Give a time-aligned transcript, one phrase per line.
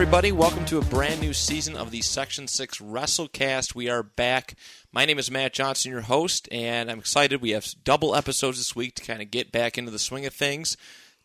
[0.00, 0.32] Everybody.
[0.32, 3.74] Welcome to a brand new season of the Section 6 WrestleCast.
[3.74, 4.54] We are back.
[4.90, 7.42] My name is Matt Johnson, your host, and I'm excited.
[7.42, 10.32] We have double episodes this week to kind of get back into the swing of
[10.32, 10.78] things.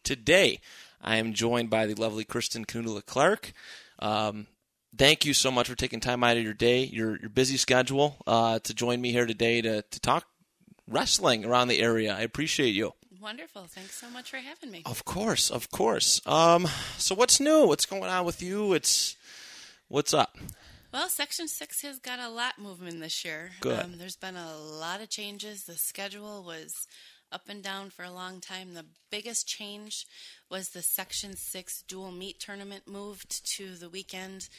[0.04, 0.60] Today,
[1.02, 3.54] I am joined by the lovely Kristen Canula Clark.
[4.00, 4.48] Um,
[4.98, 8.18] thank you so much for taking time out of your day, your, your busy schedule,
[8.28, 10.28] uh, to join me here today to, to talk
[10.86, 12.14] wrestling around the area.
[12.14, 12.92] I appreciate you.
[13.26, 13.64] Wonderful.
[13.64, 14.84] Thanks so much for having me.
[14.86, 16.22] Of course, of course.
[16.28, 16.68] Um,
[17.00, 17.66] so what's new?
[17.66, 18.74] What's going on with you?
[18.74, 19.16] It's
[19.88, 20.38] what's up?
[20.94, 23.50] Well, Section 6 has got a lot moving this year.
[23.62, 23.84] Good.
[23.84, 25.64] Um, there's been a lot of changes.
[25.64, 26.86] The schedule was
[27.32, 28.76] up and down for a long time.
[28.76, 30.06] The biggest change
[30.52, 34.50] was the Section 6 dual meet tournament moved to the weekend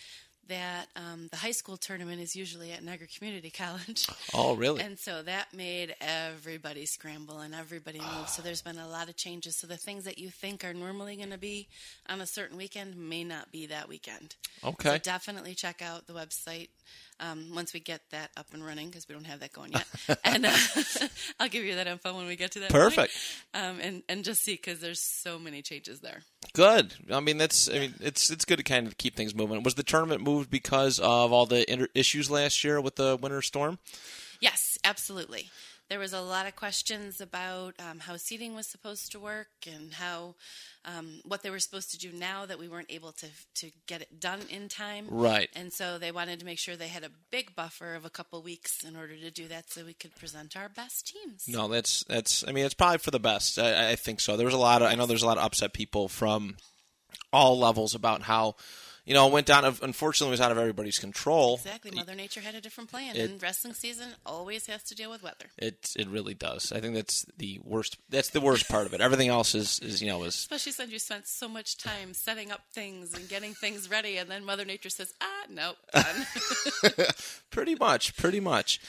[0.49, 4.07] that um, the high school tournament is usually at Niagara Community College.
[4.35, 4.83] Oh, really?
[4.83, 8.29] And so that made everybody scramble and everybody move.
[8.29, 9.57] So there's been a lot of changes.
[9.57, 11.69] So the things that you think are normally going to be
[12.09, 14.37] on a certain weekend may not be that weekend.
[14.65, 14.91] Okay.
[14.91, 16.69] So definitely check out the website
[17.21, 19.87] um, once we get that up and running because we don't have that going yet.
[20.25, 20.57] and uh,
[21.41, 22.71] I'll give you that info when we get to that.
[22.71, 23.13] Perfect.
[23.55, 26.23] Um, and and just see because there's so many changes there.
[26.53, 26.95] Good.
[27.11, 27.69] I mean, that's.
[27.69, 29.63] I mean, it's it's good to kind of keep things moving.
[29.63, 33.43] Was the tournament moved because of all the inter- issues last year with the winter
[33.43, 33.79] storm?
[34.41, 35.51] Yes, absolutely.
[35.89, 39.93] There was a lot of questions about um, how seating was supposed to work and
[39.93, 40.35] how
[40.85, 44.03] um, what they were supposed to do now that we weren't able to to get
[44.03, 45.07] it done in time.
[45.11, 45.49] Right.
[45.55, 48.43] And so they wanted to make sure they had a big buffer of a couple
[48.43, 51.47] weeks in order to do that, so we could present our best teams.
[51.49, 52.47] No, that's that's.
[52.47, 53.59] I mean, it's probably for the best.
[53.59, 54.37] I, I think so.
[54.37, 54.89] There was a lot of.
[54.89, 56.57] I know there's a lot of upset people from
[57.33, 58.57] all levels about how,
[59.07, 59.65] you know, it went down.
[59.65, 61.55] Of unfortunately, was out of everybody's control.
[61.55, 61.93] Exactly.
[61.93, 65.23] Mother Nature had a different plan, It- and wrestling season always has to deal with
[65.23, 65.47] weather.
[65.57, 66.73] It it really does.
[66.73, 67.97] I think that's the worst.
[68.11, 69.01] That's the worst part of it.
[69.01, 72.51] Everything else is is you know is Especially since you spent so much time setting
[72.53, 76.27] up things and getting things ready, and then Mother Nature says, "Ah, nope, done."
[77.51, 78.81] Pretty much, pretty much.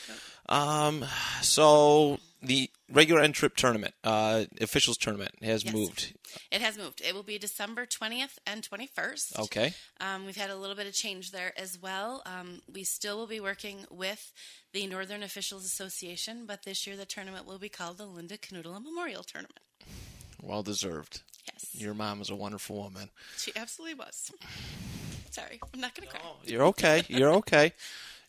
[0.49, 1.05] Um,
[1.41, 5.73] so the regular end trip tournament, uh, officials tournament has Yes.
[5.73, 6.13] moved.
[6.51, 7.01] It has moved.
[7.01, 9.37] It will be December 20th and 21st.
[9.39, 9.73] Okay.
[9.99, 12.21] Um, we've had a little bit of change there as well.
[12.25, 14.31] Um, we still will be working with
[14.73, 18.81] the Northern Officials Association, but this year the tournament will be called the Linda Canoodle
[18.81, 19.59] Memorial Tournament.
[20.41, 21.21] Well deserved.
[21.51, 21.69] Yes.
[21.73, 23.09] Your mom is a wonderful woman.
[23.37, 24.31] She absolutely was.
[25.31, 26.29] Sorry, I'm not going to cry.
[26.45, 27.03] You're okay.
[27.07, 27.73] You're okay.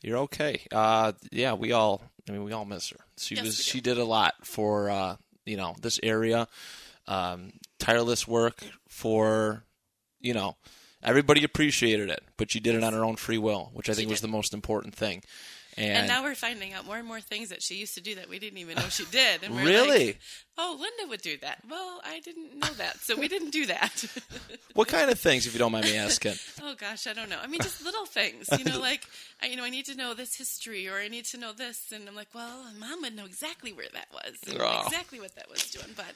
[0.03, 0.61] You're okay.
[0.71, 2.03] Uh, yeah, we all.
[2.29, 2.99] I mean, we all miss her.
[3.17, 3.65] She Yes, was.
[3.65, 6.49] She did a lot for uh, you know this area.
[7.07, 9.65] Um, tireless work for
[10.21, 10.57] you know
[11.03, 14.11] everybody appreciated it, but she did it on her own free will, which I think
[14.11, 15.23] was the most important thing.
[15.79, 18.15] And, And now we're finding out more and more things that she used to do
[18.17, 19.43] that we didn't even know she did.
[19.43, 20.07] And we're Really?
[20.09, 20.21] like,
[20.59, 21.59] oh, Linda would do that.
[21.71, 24.05] Well, I didn't know that, so we didn't do that.
[24.75, 26.35] what kind of things, if you don't mind me asking?
[26.63, 27.39] Oh gosh, I don't know.
[27.41, 29.07] I mean, just little things, you know, like
[29.43, 31.93] I, you know, I need to know this history, or I need to know this,
[31.93, 34.83] and I'm like, well, mom would know exactly where that was, and Oh.
[34.85, 35.95] exactly what that was doing.
[35.97, 36.15] But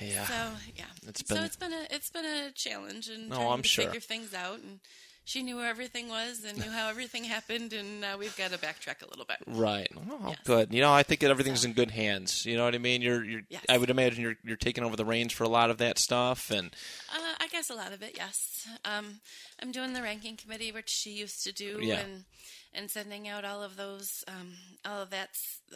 [0.00, 0.26] Yeah.
[0.26, 3.52] so yeah, It's so been- it's been a it's been a challenge and No, trying
[3.52, 3.84] I'm to sure.
[3.84, 4.58] figure things out.
[4.60, 4.80] And
[5.26, 8.58] she knew where everything was and knew how everything happened, and now we've got to
[8.58, 9.36] backtrack a little bit.
[9.46, 9.90] Right.
[9.94, 10.38] Oh, Yes.
[10.44, 10.72] good.
[10.72, 12.46] You know, I think that everything's So- in good hands.
[12.46, 13.02] You know what I mean?
[13.02, 13.42] You're, you're.
[13.50, 13.64] Yes.
[13.68, 16.50] I would imagine you're, you're taking over the reins for a lot of that stuff,
[16.50, 16.74] and
[17.12, 18.66] Uh, I guess a lot of it, yes.
[18.84, 19.20] Um,
[19.60, 21.96] I'm doing the ranking committee, which she used to do, Yeah.
[22.00, 22.24] and
[22.72, 24.54] and sending out all of those, um,
[24.84, 25.30] all of that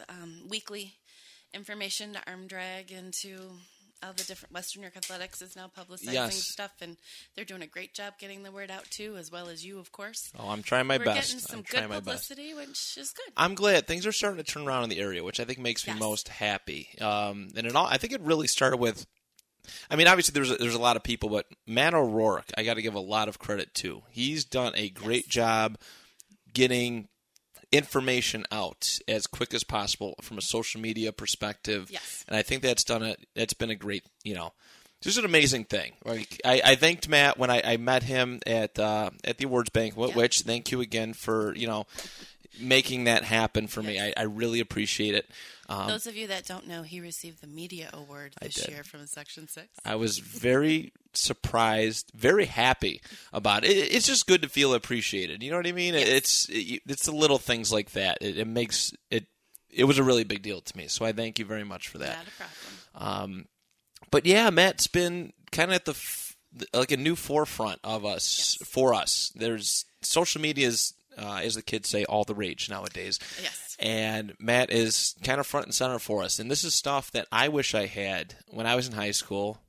[0.07, 0.93] um, weekly
[1.53, 3.57] information to Arm Drag and to
[4.03, 6.43] all the different Western York Athletics is now publicizing Yes.
[6.51, 6.97] stuff, and
[7.35, 9.91] they're doing a great job getting the word out too, as well as you, of
[9.91, 10.31] course.
[10.39, 11.27] oh, I'm trying my We're best.
[11.29, 12.05] getting some I'm good trying my best.
[12.29, 13.31] publicity, which is good.
[13.37, 15.85] I'm glad things are starting to turn around in the area, which I think makes
[15.85, 15.99] me Yes.
[15.99, 16.89] most happy.
[16.99, 19.05] Um, and it all, I think it really started with.
[19.91, 22.73] I mean, obviously there's a, there's a lot of people, but Matt O'Rourke, I got
[22.75, 24.01] to give a lot of credit to.
[24.09, 25.33] He's done a great Yes.
[25.33, 25.77] job
[26.51, 27.07] getting
[27.71, 31.89] information out as quick as possible from a social media perspective.
[31.91, 32.25] Yes.
[32.27, 33.25] And I think that's done it.
[33.35, 34.53] That's been a great, you know,
[35.01, 35.93] just an amazing thing.
[36.05, 39.69] Like I, I thanked Matt when I, I met him at uh, at the awards
[39.69, 40.11] banquet.
[40.11, 40.15] Yeah.
[40.15, 41.87] Which thank you again for you know
[42.59, 43.99] making that happen for me.
[43.99, 45.29] I, I really appreciate it.
[45.69, 49.07] Um, Those of you that don't know, he received the media award this year from
[49.07, 49.67] Section Six.
[49.85, 53.01] I was very surprised, very happy
[53.33, 53.69] about it.
[53.69, 55.41] It's just good to feel appreciated.
[55.43, 55.93] You know what I mean?
[55.93, 56.07] Yes.
[56.07, 58.17] It's it's the little things like that.
[58.21, 59.25] It, it makes it
[59.69, 60.87] it was a really big deal to me.
[60.87, 62.17] So I thank you very much for that.
[62.93, 63.47] Problem.
[64.09, 66.35] But yeah, Matt's been kind of at the f-
[66.73, 68.69] like a new forefront of us Yes.
[68.69, 69.31] for us.
[69.35, 73.19] There's social media is, uh, as the kids say, all the rage nowadays.
[73.41, 73.77] Yes.
[73.79, 76.39] And Matt is kind of front and center for us.
[76.39, 79.61] And this is stuff that I wish I had when I was in high school.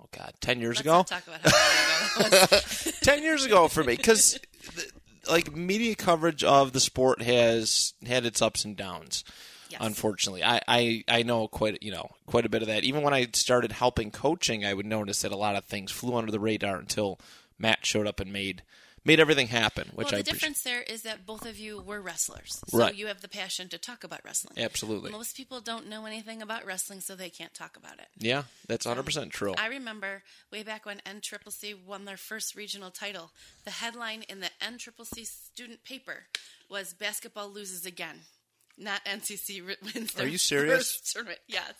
[0.00, 1.02] Oh God, ten years Let's ago.
[1.02, 2.98] talk about how long ago that was.
[3.02, 4.38] 10 years ago for me because
[5.30, 9.24] like media coverage of the sport has had its ups and downs
[9.70, 9.80] Yes.
[9.82, 13.12] unfortunately I, I i know quite you know quite a bit of that even when
[13.12, 16.40] i started helping coaching i would notice that a lot of things flew under the
[16.40, 17.20] radar until
[17.58, 18.62] matt showed up and made
[19.08, 22.00] made everything happen which well, the appreciate difference there is that both of you were
[22.00, 22.94] wrestlers, so Right.
[22.94, 24.56] you have the passion to talk about wrestling.
[24.58, 28.08] absolutely Most people don't know anything about wrestling, so they can't talk about it.
[28.16, 30.22] yeah that's 100% true I remember
[30.52, 33.32] way back when NCCC won their first regional title.
[33.64, 36.26] The headline in the NCCC student paper
[36.70, 38.20] was "Basketball loses again."
[38.80, 40.14] Not NCC wins.
[40.20, 40.92] Are you serious?
[40.92, 41.40] First tournament.
[41.48, 41.72] Yes,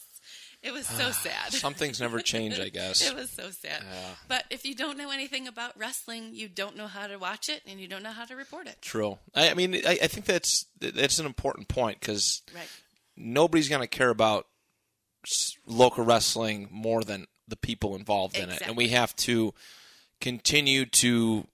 [0.62, 1.52] it was so ah, sad.
[1.52, 3.82] some things never change i guess It was so sad.
[4.26, 7.62] But if you don't know anything about wrestling, you don't know how to watch it,
[7.66, 8.76] and you don't know how to report it.
[8.82, 12.69] true i, I mean I, I think that's that's an important point because Right.
[13.16, 14.46] nobody's going to care about
[15.66, 19.55] local wrestling more than the people involved in it, and we have to
[20.20, 21.46] continue to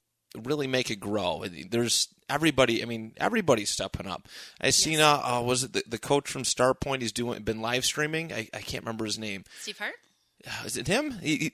[0.42, 1.44] really make it grow.
[1.70, 2.82] There's everybody.
[2.82, 4.26] I mean, everybody's stepping up.
[4.60, 7.00] I seen uh, uh was it the, the coach from Starpoint?
[7.02, 8.32] He's doing been live streaming.
[8.32, 9.44] I, I can't remember his name.
[9.60, 9.94] Steve Hart?
[10.46, 11.12] Uh, Is it him?
[11.22, 11.52] He, he-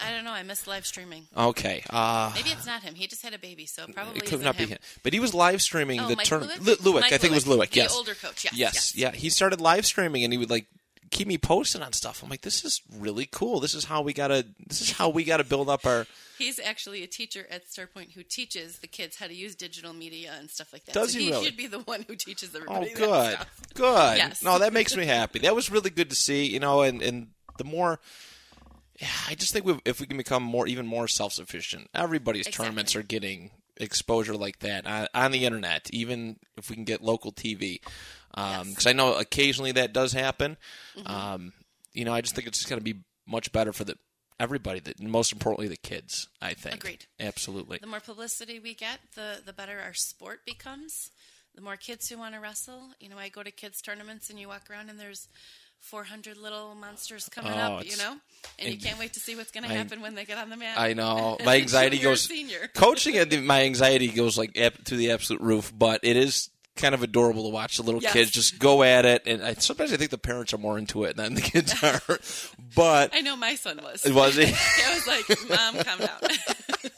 [0.00, 0.30] I don't know.
[0.32, 1.26] I missed live streaming.
[1.36, 1.82] okay.
[1.90, 2.94] Uh, Maybe it's not him.
[2.94, 4.68] He just had a baby, so probably it could isn't not be him.
[4.70, 4.78] him.
[5.02, 6.42] But he was live streaming Oh, the turn.
[6.44, 6.76] Lewick?
[6.78, 7.70] Lewick, I think it was Lewick.
[7.72, 8.44] the Yes, older coach.
[8.44, 8.96] Yes, yes, yes.
[8.96, 9.10] yeah.
[9.10, 10.64] He started live streaming, and he would like
[11.10, 12.22] keep me posted on stuff.
[12.22, 13.60] I'm like, this is really cool.
[13.60, 14.46] This is how we gotta.
[14.66, 16.06] This is how we gotta build up our.
[16.42, 20.34] He's actually a teacher at Starpoint who teaches the kids how to use digital media
[20.38, 20.94] and stuff like that.
[20.94, 21.44] Does so he he really?
[21.44, 22.94] should be the one who teaches Oh, everybody.
[22.94, 23.38] that good,
[23.74, 24.16] good.
[24.18, 24.42] Yes.
[24.42, 25.38] No, that makes me happy.
[25.40, 26.46] That was really good to see.
[26.46, 27.28] You know, and and
[27.58, 28.00] the more.
[29.00, 31.88] Yeah, I just think we if we can become more, even more self sufficient.
[31.94, 32.64] Everybody's Exactly.
[32.66, 35.88] tournaments are getting exposure like that on, on the internet.
[35.92, 37.80] Even if we can get local TV,
[38.30, 38.86] because Yes.
[38.86, 40.56] I know occasionally that does happen.
[40.96, 41.10] Mm-hmm.
[41.12, 41.52] Um,
[41.92, 43.96] you know, I just think it's just going to be much better for the
[44.42, 44.80] everybody.
[44.80, 46.28] That most importantly, the kids.
[46.40, 46.76] I think.
[46.76, 47.06] Agreed.
[47.20, 47.78] Absolutely.
[47.80, 51.10] The more publicity we get, the the better our sport becomes.
[51.54, 52.90] The more kids who want to wrestle.
[53.00, 55.28] You know, I go to kids tournaments and you walk around and there's
[55.80, 57.84] 400 little monsters coming Oh, up.
[57.90, 58.16] You know,
[58.58, 60.56] and you can't wait to see what's going to happen when they get on the
[60.56, 60.78] mat.
[60.78, 62.70] I know my anxiety goes senior.
[62.74, 63.16] coaching.
[63.18, 67.02] At the, my anxiety goes like to the absolute roof, but it is kind of
[67.02, 68.12] adorable to watch the little Yes.
[68.12, 69.22] kids just go at it.
[69.26, 72.00] And I, sometimes I think the parents are more into it than the kids are.
[72.74, 74.04] But I know my son was.
[74.06, 74.44] was he?
[74.44, 76.20] I was like, Mom, calm down.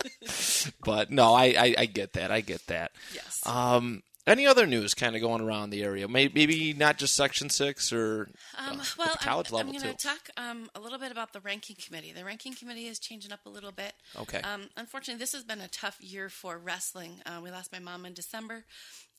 [0.84, 2.30] But no, I, I I get that.
[2.30, 2.92] I get that.
[3.14, 3.40] yes.
[3.46, 6.08] Um, any other news kind of going around the area?
[6.08, 9.82] Maybe, maybe not just Section Six or Um, uh, well, the college I'm, level I'm
[9.82, 12.12] going to talk um, a little bit about the ranking committee.
[12.12, 13.92] The ranking committee is changing up a little bit.
[14.18, 14.40] Okay.
[14.40, 17.20] Um, unfortunately, this has been a tough year for wrestling.
[17.26, 18.64] Uh, we lost my mom in December.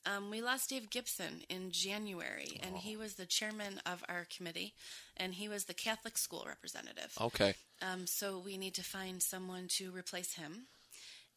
[0.06, 4.74] Um, we lost Dave Gibson in January, and he was the chairman of our committee,
[5.16, 7.12] and he was the Catholic school representative.
[7.20, 7.54] okay.
[7.82, 10.66] Um, so we need to find someone to replace him.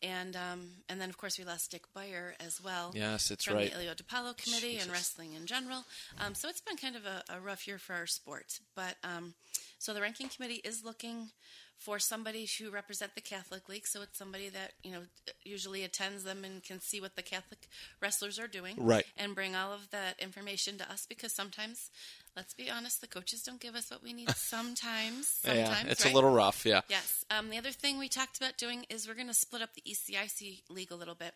[0.01, 2.93] And um, and then of course we lost Dick Beyer as well.
[2.95, 3.69] Yes, that's from right.
[3.69, 4.83] the Ilio DiPaolo committee Jesus.
[4.83, 5.83] and wrestling in general.
[6.21, 8.61] Um, so it's been kind of a, a rough year for our sport.
[8.75, 9.33] But um,
[9.77, 11.31] so the ranking committee is looking
[11.79, 13.87] for somebody to represent the Catholic League.
[13.87, 15.01] So it's somebody that you know
[15.43, 17.67] usually attends them and can see what the Catholic
[18.01, 19.05] wrestlers are doing, Right.
[19.17, 21.89] And bring all of that information to us because sometimes,
[22.35, 24.29] let's be honest, the coaches don't give us what we need.
[24.31, 26.11] Sometimes, sometimes yeah, it's right?
[26.11, 26.65] a little rough.
[26.65, 26.81] Yeah.
[26.89, 27.23] Yes.
[27.31, 29.83] Um, the other thing we talked about doing is we're going to split up the
[29.89, 31.33] ECIC league a little bit.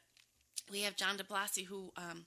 [0.72, 2.26] We have John DeBlasi who um,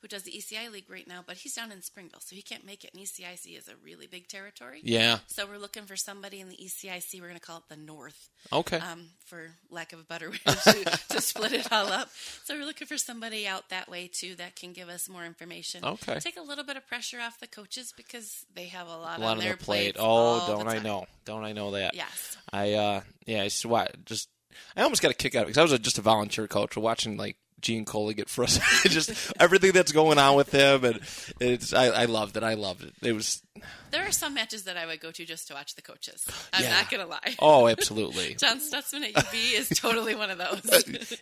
[0.00, 2.64] who does the ECI league right now, but he's down in Springville, so he can't
[2.64, 2.90] make it.
[2.94, 4.80] And ECIC is a really big territory.
[4.84, 5.18] Yeah.
[5.26, 7.20] So we're looking for somebody in the ECIC.
[7.20, 8.78] We're going to call it the North, Okay.
[8.78, 12.10] um, for lack of a better way to, to split it all up.
[12.44, 15.84] So we're looking for somebody out that way too that can give us more information.
[15.84, 16.18] Okay.
[16.20, 19.22] Take a little bit of pressure off the coaches because they have a lot, a
[19.22, 19.96] lot on their their plate.
[19.98, 21.06] Oh, don't I know?
[21.24, 21.94] Don't I know that?
[21.94, 22.36] Yes.
[22.52, 23.48] I uh yeah, I
[24.04, 24.28] just
[24.76, 26.46] I almost got a kick out of it because I was a, just a volunteer
[26.46, 26.76] coach.
[26.76, 31.00] Watching like Gene Coley get frustrated, just everything that's going on with him, and
[31.40, 32.42] it's I, I loved it.
[32.42, 32.92] I loved it.
[33.02, 33.42] It was
[33.90, 36.26] There are some matches that I would go to just to watch the coaches.
[36.52, 36.70] I'm Yeah.
[36.74, 37.34] not going to lie.
[37.40, 38.34] oh, absolutely.
[38.38, 40.64] John Stutzman at UB is totally one of those.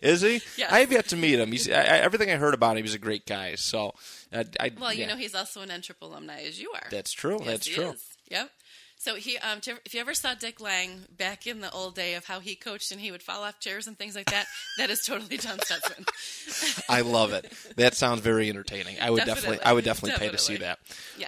[0.01, 0.41] Is he?
[0.57, 0.67] Yeah.
[0.71, 1.51] I have yet to meet him.
[1.51, 2.83] He's I, everything I heard about him.
[2.83, 3.55] He's a great guy.
[3.55, 3.93] So,
[4.31, 6.87] I, I well, you yeah, know, he's also an N triple alumni as you are.
[6.91, 7.37] that's true.
[7.39, 7.89] Yes, that's true.
[7.91, 8.03] is.
[8.29, 8.49] Yep.
[9.07, 12.25] So he, um, if you ever saw Dick Lang back in the old day of
[12.25, 14.47] how he coached and he would fall off chairs and things like that,
[14.77, 16.83] that is totally John Stutzman.
[16.89, 17.49] I love it.
[17.77, 18.97] That sounds very entertaining.
[18.99, 19.65] I would definitely, Definitely.
[19.65, 20.79] I would definitely, pay to see that.
[20.89, 21.25] Definitely.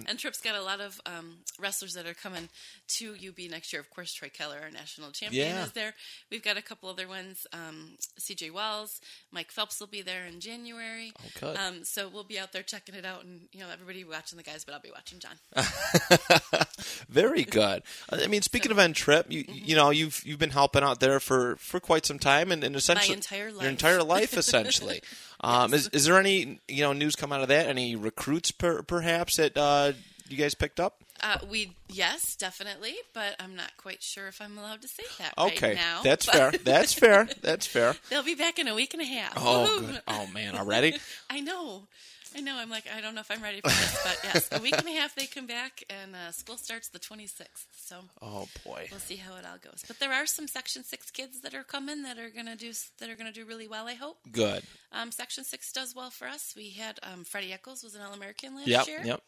[0.00, 0.04] Yes.
[0.08, 2.48] and Tripp's got a lot of um, wrestlers that are coming
[2.96, 3.80] to UB next year.
[3.80, 5.64] Of course, Troy Keller, our national champion, Yeah.
[5.64, 5.92] is there.
[6.30, 7.46] We've got a couple other ones.
[7.52, 11.12] Um, CJ Wells, Mike Phelps will be there in January.
[11.18, 11.56] Oh, good.
[11.58, 14.42] Um, so we'll be out there checking it out, and you know everybody watching the
[14.42, 15.36] guys, but I'll be watching John.
[17.20, 17.82] Very good.
[18.10, 21.18] I mean, speaking of N Trip, you you know you've you've been helping out there
[21.18, 23.62] for, for quite some time, and, and essentially entire life.
[23.62, 25.00] your entire life, essentially.
[25.40, 27.66] um, is is there any you know news come out of that?
[27.66, 29.92] Any recruits per, perhaps that uh,
[30.28, 31.02] you guys picked up?
[31.20, 35.34] Uh, we yes, definitely, but I'm not quite sure if I'm allowed to say that
[35.36, 36.02] Okay, right now.
[36.04, 36.52] that's fair.
[36.52, 37.28] That's fair.
[37.42, 37.96] That's fair.
[38.10, 39.32] They'll be back in a week and a half.
[39.36, 40.00] Oh, good.
[40.06, 40.94] oh man, already?
[41.30, 41.88] I know.
[42.36, 42.56] I know.
[42.56, 44.86] I'm like, I don't know if I'm ready for this, but yes, a week and
[44.86, 47.66] a half they come back, and uh, school starts the 26th.
[47.76, 48.88] So Oh boy.
[48.90, 49.82] we'll see how it all goes.
[49.86, 53.08] But there are some Section Six kids that are coming that are gonna do that
[53.10, 53.86] are gonna do really well.
[53.88, 54.18] I hope.
[54.30, 54.62] Good.
[54.92, 56.54] Um, Section Six does well for us.
[56.56, 58.86] We had um, Freddie Eccles was an All American last Yep.
[58.88, 59.00] year.
[59.04, 59.22] Yep.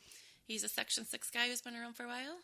[0.47, 2.37] He's a Section Six guy who's been around for a while.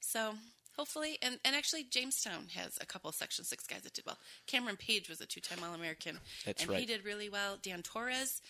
[0.00, 0.34] So
[0.76, 4.18] hopefully, and, and actually Jamestown has a couple of Section Six guys that did well.
[4.46, 6.78] Cameron Page was a two-time All American, That's and right.
[6.80, 7.56] he did really well.
[7.62, 8.40] Dan Torres.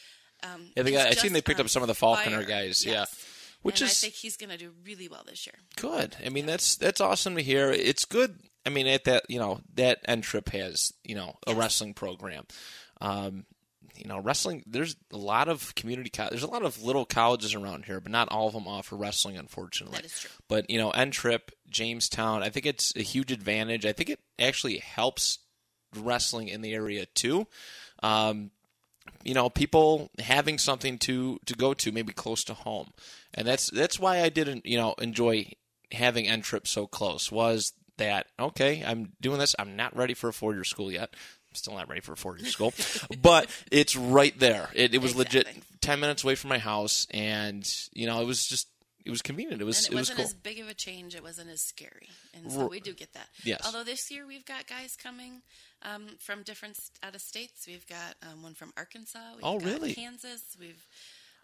[0.55, 2.45] Um, Yeah, they got, I seen they picked up some of the Falconer fire.
[2.45, 2.85] guys.
[2.85, 2.95] Yes.
[2.95, 3.05] Yeah.
[3.63, 5.55] Which and is I think he's going to do really well this year.
[5.77, 6.17] Good.
[6.25, 7.73] I mean, that's that's awesome to hear.
[7.73, 8.39] It's good.
[8.65, 12.45] I mean, at that you know that N Trip has you know a wrestling program.
[13.01, 13.47] Um,
[13.97, 14.63] you know, wrestling.
[14.67, 16.11] There's a lot of community.
[16.11, 18.95] Co- there's a lot of little colleges around here, but not all of them offer
[18.95, 19.97] wrestling, unfortunately.
[19.97, 20.31] That is true.
[20.49, 22.43] But you know, N Trip, Jamestown.
[22.43, 23.87] I think it's a huge advantage.
[23.87, 25.39] I think it actually helps
[25.97, 27.47] wrestling in the area too.
[28.03, 28.51] Um,
[29.25, 32.91] you know, people having something to to go to, maybe close to home,
[33.35, 35.51] and that's that's why I didn't, you know, enjoy
[35.93, 37.31] having N Trip so close.
[37.33, 38.85] Was that okay?
[38.87, 39.55] I'm doing this.
[39.59, 41.11] I'm not ready for a four year school yet.
[41.13, 42.73] I'm still not ready for a four year school,
[43.23, 44.71] but it's right there.
[44.75, 45.49] It, it was legit,
[45.81, 48.69] ten minutes away from my house, and you know, it was just
[49.07, 49.63] it was convenient.
[49.63, 50.25] It was And it, it was wasn't cool.
[50.27, 51.15] as big of a change.
[51.15, 53.29] It wasn't as scary, and so we do get that.
[53.45, 53.63] Yes.
[53.65, 55.43] Although this year we've got guys coming
[55.83, 57.67] um, from different out of states.
[57.67, 59.19] We've got um, one from Arkansas.
[59.37, 59.95] We've Oh, got really?
[59.95, 60.57] Kansas.
[60.59, 60.85] We've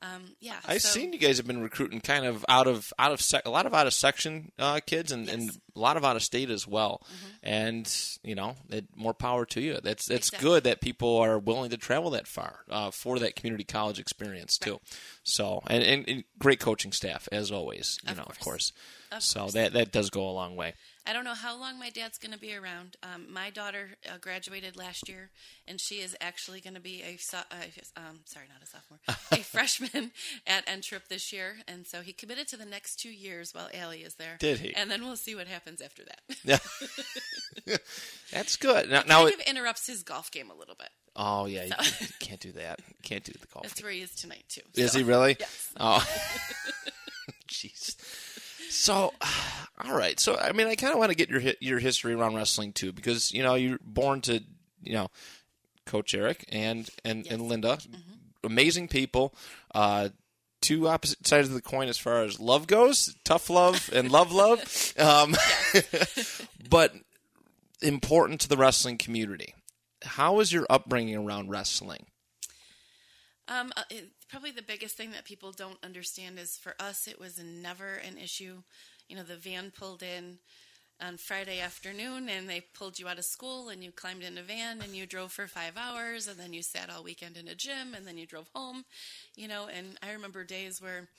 [0.02, 0.56] um, yeah.
[0.66, 3.46] I've so- seen you guys have been recruiting kind of out of out of sec-
[3.46, 5.50] a lot of out of section uh, kids and, and Yes.
[5.52, 5.78] Mm-hmm.
[5.78, 7.02] a lot of out of state as well.
[7.42, 7.88] And
[8.22, 9.78] you know, it, more power to you.
[9.82, 10.48] That's that's Exactly.
[10.48, 14.58] good that people are willing to travel that far uh, for that community college experience
[14.58, 14.72] too.
[14.72, 14.80] Right.
[15.22, 17.98] So and, and, and great coaching staff as always.
[18.04, 18.70] You Of know, of course.
[18.70, 18.72] course.
[19.12, 19.52] Of so course.
[19.54, 20.74] that that does go a long way.
[21.04, 22.96] I don't know how long my dad's going to be around.
[23.02, 25.30] Um, my daughter uh, graduated last year,
[25.66, 27.56] and she is actually going to be a so- uh,
[27.96, 29.00] um, sorry, not a sophomore,
[29.32, 30.12] a freshman
[30.46, 31.56] at N Trip this year.
[31.66, 34.36] And so he committed to the next two years while Allie is there.
[34.38, 34.74] Did he?
[34.76, 36.20] And then we'll see what happens after that.
[36.44, 37.76] Yeah.
[38.32, 38.88] That's good.
[38.90, 40.88] Now, now kind it, of interrupts his golf game a little bit.
[41.16, 42.80] oh yeah, you can't, you can't do that.
[42.88, 43.64] You can't do the golf.
[43.64, 44.62] That's where he is tonight too.
[44.74, 45.36] Is So- he really?
[45.38, 45.72] Yes.
[45.78, 46.06] Oh,
[47.48, 47.96] jeez.
[48.70, 49.12] So,
[49.80, 50.18] all right.
[50.20, 52.92] So, I mean, I kind of want to get your your history around wrestling too,
[52.92, 54.42] because you know you're born to
[54.82, 55.08] you know
[55.86, 57.78] Coach Eric and and, and Linda,
[58.44, 59.34] amazing people.
[59.74, 60.10] Uh,
[60.60, 64.32] two opposite sides of the coin as far as love goes, tough love and love
[64.32, 64.60] love.
[64.98, 65.34] Um,
[66.70, 66.94] but
[67.80, 69.54] important to the wrestling community.
[70.02, 72.06] How was your upbringing around wrestling?
[73.48, 73.82] Um, uh,
[74.28, 78.18] probably the biggest thing that people don't understand is for us, it was never an
[78.18, 78.62] issue.
[79.12, 80.38] You know, the van pulled in
[80.98, 84.42] on Friday afternoon and they pulled you out of school and you climbed in a
[84.42, 87.54] van and you drove for five hours and then you sat all weekend in a
[87.54, 88.86] gym and then you drove home,
[89.36, 89.68] you know.
[89.68, 91.10] And I remember days where,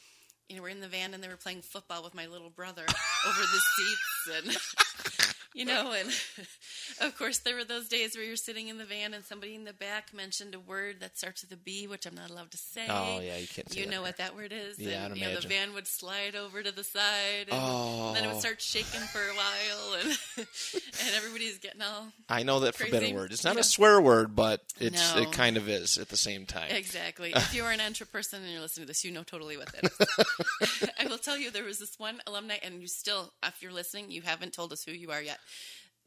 [0.50, 2.86] you know, we're in the van and they were playing football with my little brother
[3.28, 4.58] over the seats and.
[5.56, 6.10] You know, and
[7.02, 9.66] of course, there were those days where you're sitting in the van and somebody in
[9.66, 12.58] the back mentioned a word that starts with a B, which I'm not allowed to
[12.58, 12.88] say.
[12.90, 14.80] Oh, yeah, you can't You know what that word is?
[14.80, 18.14] Yeah, and, I'd you know, the van would slide over to the side, and, Oh.
[18.16, 18.40] then it would oh.
[18.40, 22.92] start shaking for a while, and and everybody's getting all I know that Crazy.
[22.92, 23.32] forbidden word.
[23.32, 25.22] It's not a swear word, but it's No.
[25.22, 26.72] it kind of is at the same time.
[26.72, 27.32] Exactly.
[27.36, 29.84] If you're an Entra person and you're listening to this, you know totally what that
[29.84, 30.26] is.
[31.00, 34.12] I will tell you, there was this one alumni, and you still, if you're listening,
[34.12, 35.40] you haven't told us who you are yet.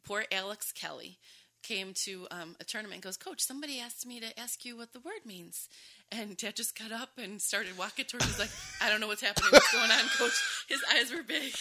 [0.04, 1.18] Poor Alex Kelly
[1.62, 4.92] came to um, a tournament and goes, Coach, somebody asked me to ask you what
[4.92, 5.68] the word means.
[6.12, 8.26] And Dad just got up and started walking towards.
[8.26, 8.48] He's like,
[8.80, 9.48] "I don't know what's happening.
[9.50, 11.52] What's going on, Coach?" His eyes were big,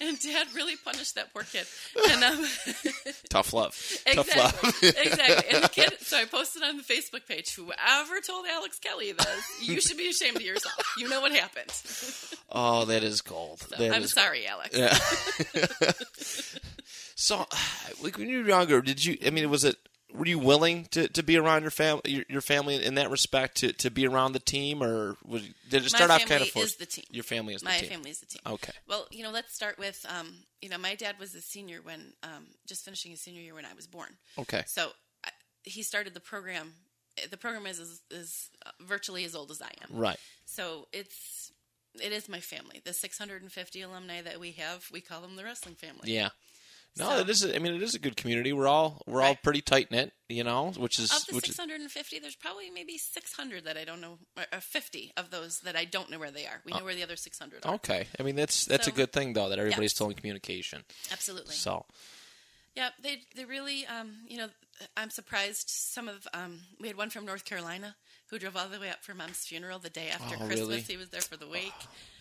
[0.00, 1.66] and Dad really punished that poor kid.
[2.10, 2.44] And um,
[3.30, 3.74] Tough love.
[4.12, 4.96] Tough exactly, love.
[5.06, 5.54] exactly.
[5.54, 5.94] And the kid.
[6.00, 7.54] So I posted on the Facebook page.
[7.54, 10.76] Whoever told Alex Kelly this, you should be ashamed of yourself.
[10.98, 11.72] You know what happened.
[12.52, 13.60] oh, that is gold.
[13.60, 14.76] So That I'm is- sorry, Alex.
[14.76, 14.98] Yeah.
[17.14, 17.46] so,
[18.02, 19.16] like when you were younger, did you?
[19.26, 19.76] I mean, was it?
[20.14, 23.58] Were you willing to, to be around your family, your, your family in that respect,
[23.58, 26.76] to, to be around the team, or was, did it start off kind of is
[26.76, 27.04] the team.
[27.10, 27.90] Your family is the My team.
[27.90, 28.40] family is the team.
[28.46, 28.72] Okay.
[28.88, 32.14] Well, you know, let's start with, um, you know, my dad was a senior when,
[32.22, 34.16] um, just finishing his senior year when I was born.
[34.38, 34.62] Okay.
[34.66, 34.90] So
[35.24, 35.30] I,
[35.62, 36.72] he started the program.
[37.30, 38.48] The program is, is is
[38.80, 39.98] virtually as old as I am.
[39.98, 40.18] Right.
[40.44, 41.52] So it's
[42.00, 42.80] it is my family.
[42.84, 46.12] The 650 alumni that we have, we call them the wrestling family.
[46.12, 46.28] Yeah.
[46.96, 47.44] No, So- it is.
[47.44, 48.52] a- I mean, it is a good community.
[48.52, 49.42] We're all we're all Right.
[49.42, 52.98] pretty tight knit, you know, which is Of the which is 650, there's probably maybe
[52.98, 56.32] 600 that I don't know, or or 50 of those that I don't know where
[56.32, 56.60] they are.
[56.64, 57.74] We know where the other 600 are.
[57.74, 58.08] okay.
[58.18, 60.84] I mean, that's that's a good thing though that everybody's still in communication.
[61.10, 61.54] Absolutely.
[61.54, 61.86] So
[62.74, 64.50] Yeah, they they really, um, you know,
[64.96, 65.68] I'm surprised.
[65.68, 67.96] Some of um, we had one from North Carolina
[68.28, 70.60] who drove all the way up for Mom's funeral the day after Oh, Christmas.
[70.60, 70.80] really?
[70.82, 71.72] He was there for the wake.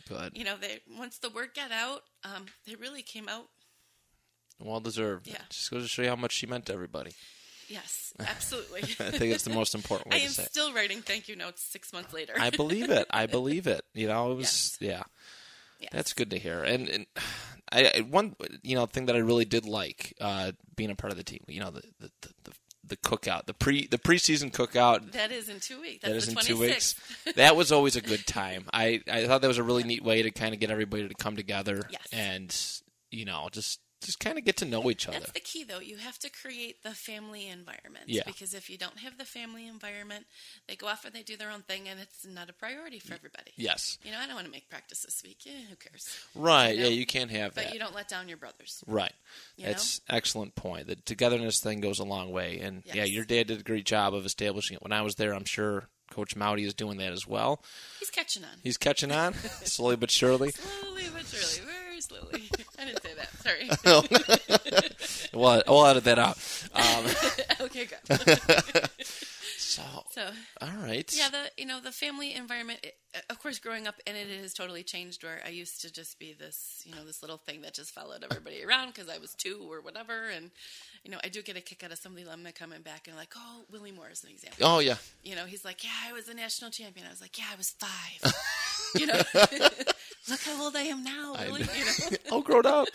[0.08, 3.50] good, You know, they once the word got out, um, they really came out.
[4.60, 5.28] Well deserved.
[5.28, 5.38] Yeah.
[5.50, 7.12] Just goes to show you how much she meant to everybody.
[7.70, 8.82] Yes, absolutely.
[8.84, 10.44] I think it's the most important I way am to say.
[10.44, 10.50] it.
[10.50, 12.34] still writing thank you notes six months later.
[12.40, 13.06] I believe it.
[13.10, 13.82] I believe it.
[13.94, 15.04] You know, it was yeah.
[15.80, 15.90] Yes.
[15.92, 16.64] That's good to hear.
[16.64, 17.06] And, and
[17.72, 21.12] I, I one you know thing that I really did like uh, being a part
[21.12, 21.44] of the team.
[21.48, 22.52] You know the the, the,
[22.86, 25.12] the cookout, the pre the preseason cookout.
[25.12, 26.04] That is in two weeks.
[26.06, 26.96] That That's is the in two weeks.
[27.36, 28.64] That was always a good time.
[28.74, 31.14] I, I thought that was a really neat way to kind of get everybody to
[31.16, 32.08] come together Yes.
[32.14, 32.56] and
[33.12, 35.20] you know just just kind of get to know each other.
[35.20, 35.80] That's the key, though.
[35.80, 38.06] You have to create the family environment.
[38.08, 38.22] Yeah.
[38.26, 40.26] Because if you don't have the family environment,
[40.68, 43.14] they go off and they do their own thing, and it's not a priority for
[43.14, 43.52] everybody.
[43.56, 45.40] yes, You know, I don't want to make practice this week.
[45.46, 46.08] Yeah, who cares?
[46.36, 46.76] right.
[46.76, 47.74] You Yeah, you can't have But that.
[47.74, 48.84] you don't let down your brothers.
[48.88, 49.14] Right.
[49.58, 50.88] You That's excellent point.
[50.88, 54.14] The togetherness thing goes a long way, and yeah, your dad did a great job
[54.14, 54.84] of establishing it.
[54.84, 57.62] When I was there, I'm sure Coach Mowdy is doing that as well.
[58.00, 58.50] He's catching on.
[58.64, 60.52] He's catching on slowly but surely.
[60.52, 61.70] Slowly but surely.
[61.70, 62.50] Very slowly.
[62.80, 63.30] I didn't say that.
[63.40, 63.70] Sorry.
[65.34, 66.38] Well, we'll edit that out.
[66.74, 67.06] Um,
[67.68, 68.00] okay, good.
[69.58, 70.30] so, So,
[70.62, 71.12] all right.
[71.16, 72.80] yeah, the you know the family environment.
[72.82, 72.96] It,
[73.30, 75.24] of course, growing up in it, it has totally changed.
[75.24, 78.24] Where I used to just be this, you know, this little thing that just followed
[78.24, 80.30] everybody around because I was two or whatever.
[80.30, 80.50] And
[81.04, 83.08] you know, I do get a kick out of some of the alumni coming back
[83.08, 84.66] and like, oh, Willie Moore is an example.
[84.66, 84.96] Oh yeah.
[85.24, 87.06] You know, he's like, yeah, I was a national champion.
[87.06, 88.34] I was like, yeah, I was five.
[89.00, 89.22] you know,
[90.30, 91.36] look how old I am now.
[91.46, 91.68] You know.
[92.32, 92.88] All grown up.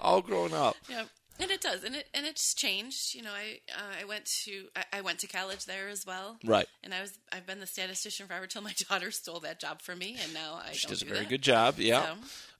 [0.00, 0.76] All grown up.
[0.88, 1.04] Yeah,
[1.46, 3.14] and it does, and it and it's changed.
[3.14, 6.36] You know, I uh, I went to I, I went to college there as well,
[6.44, 6.66] Right.
[6.84, 9.98] and I was I've been the statistician forever till my daughter stole that job from
[10.00, 11.28] me, and now I She does a very that.
[11.30, 11.78] good job.
[11.78, 12.02] Yeah.
[12.04, 12.12] So,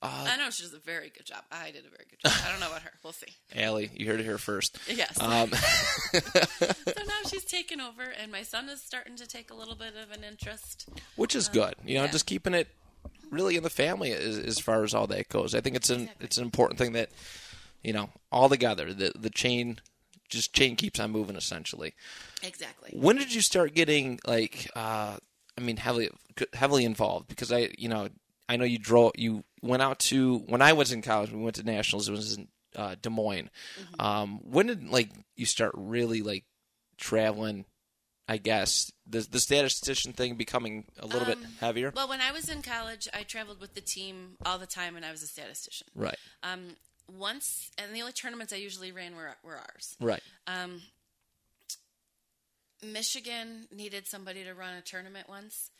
[0.02, 1.42] Uh, I know she does a very good job.
[1.52, 2.32] I did a very good job.
[2.42, 2.92] I don't know about her.
[3.04, 3.26] We'll see.
[3.54, 4.78] Allie, you heard it here first.
[4.88, 5.20] Yes.
[5.20, 9.74] Um, so now she's taken over, and my son is starting to take a little
[9.74, 10.88] bit of an interest.
[11.16, 11.74] which is good.
[11.84, 12.10] You know, yeah.
[12.12, 12.68] just keeping it
[13.30, 15.54] really in the family as, as far as all that goes.
[15.54, 16.24] I think it's an Exactly.
[16.24, 17.10] it's an important thing that
[17.82, 19.80] you know all together the the chain
[20.28, 21.94] just chain keeps on moving essentially.
[22.42, 22.90] Exactly.
[22.92, 25.16] When did you start getting like uh
[25.56, 26.10] I mean heavily
[26.52, 28.08] heavily involved because I you know
[28.48, 31.56] I know you draw you went out to when I was in college we went
[31.56, 33.50] to nationals it was in uh, Des Moines.
[33.80, 34.00] Mm-hmm.
[34.00, 36.44] Um when did like you start really like
[36.96, 37.64] traveling
[38.30, 41.92] I guess the the statistician thing becoming a little bit Um, heavier.
[41.94, 45.04] Well, when I was in college, I traveled with the team all the time, and
[45.04, 45.88] I was a statistician.
[45.96, 46.18] Right.
[46.44, 46.76] Um,
[47.08, 49.96] once, and the only tournaments I usually ran were were ours.
[50.00, 50.22] Right.
[50.46, 50.80] Um,
[52.82, 55.70] Michigan needed somebody to run a tournament once,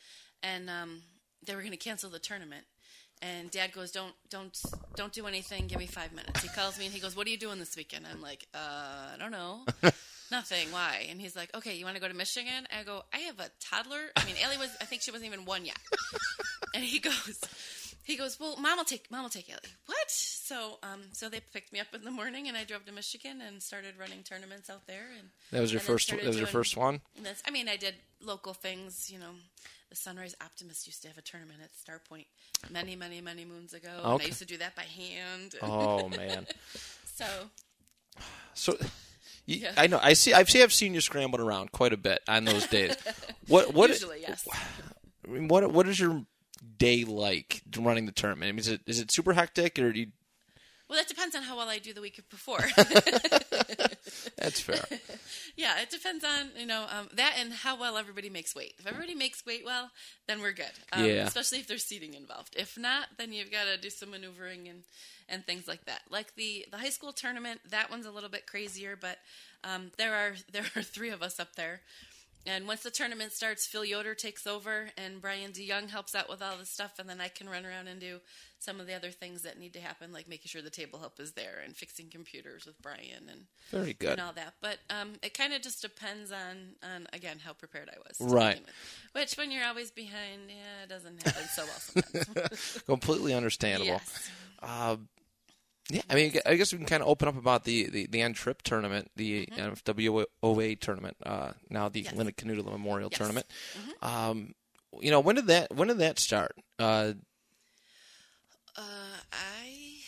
[0.42, 1.02] and um,
[1.46, 2.64] they were going to cancel the tournament.
[3.22, 4.58] And Dad goes, "Don't, don't,
[4.96, 5.66] don't do anything.
[5.68, 7.76] Give me five minutes." He calls me and he goes, "What are you doing this
[7.76, 8.58] weekend?" I'm like, "Uh,
[9.14, 9.66] I don't know,
[10.30, 10.70] nothing.
[10.72, 13.38] Why?" And he's like, "Okay, you want to go to Michigan?" I go, "I have
[13.40, 14.10] a toddler.
[14.16, 14.70] I mean, Ellie was.
[14.80, 15.78] I think she wasn't even one yet."
[16.74, 17.40] and he goes,
[18.02, 19.60] he goes, well, mom will take mom will take Ellie.
[19.86, 20.10] What?
[20.10, 23.40] So, um, so they picked me up in the morning, and I drove to Michigan
[23.40, 25.06] and started running tournaments out there.
[25.18, 27.00] And That was your first, that was your first one.
[27.22, 29.10] that's, I mean, I did local things.
[29.12, 29.30] You know,
[29.90, 32.26] the Sunrise Optimist used to have a tournament at Starpoint
[32.70, 33.90] many, many, many moons ago.
[34.02, 35.54] And I used to do that by hand.
[35.62, 36.46] Oh man.
[37.04, 37.26] So,
[38.54, 38.76] So,
[39.50, 39.72] you, Yeah.
[39.76, 40.00] I know.
[40.02, 40.32] I see.
[40.32, 40.62] I see.
[40.62, 42.96] I've seen you scrambling around quite a bit on those days.
[43.48, 43.74] What?
[43.74, 43.90] What?
[43.94, 44.46] usually, yes.
[45.26, 45.70] I mean, what?
[45.72, 46.24] What is your
[46.78, 48.48] day like running the tournament?
[48.48, 50.06] I mean, is it is it super hectic or do you?
[50.88, 52.58] Well, that depends on how well I do the week before.
[54.36, 54.84] That's fair.
[55.56, 58.74] yeah, it depends on you know um, that and how well everybody makes weight.
[58.78, 59.90] If everybody makes weight well,
[60.26, 60.72] then we're good.
[60.92, 61.26] Um, Yeah.
[61.26, 62.54] Especially if there's seating involved.
[62.56, 64.82] If not, then you've got to do some maneuvering and
[65.28, 66.02] and things like that.
[66.10, 69.18] Like the the high school tournament, that one's a little bit crazier, but
[69.64, 71.80] um, there are there are three of us up there.
[72.46, 76.40] And once the tournament starts, Phil Yoder takes over, and Brian DeYoung helps out with
[76.40, 78.20] all the stuff, and then I can run around and do
[78.60, 81.18] some of the other things that need to happen, like making sure the table help
[81.18, 84.10] is there and fixing computers with Brian and Very good.
[84.12, 84.54] and all that.
[84.60, 88.32] But um, it kind of just depends on, on again how prepared I was.
[88.32, 88.60] Right.
[88.60, 88.70] with.
[89.12, 92.82] Which, when you're always behind, yeah, it doesn't happen so well sometimes.
[92.86, 93.86] Completely understandable.
[93.86, 94.28] yes.
[95.92, 98.20] Yeah, I mean, I guess we can kind of open up about the the, the
[98.22, 101.16] N Trip tournament, the WOA tournament.
[101.24, 102.14] Uh, now the Yes.
[102.14, 102.32] Linda
[102.70, 103.18] Memorial Yes.
[103.18, 103.46] Tournament.
[104.00, 104.54] Um,
[105.00, 106.54] you know, when did that when did that start?
[106.78, 107.14] Uh,
[108.76, 109.98] Uh, I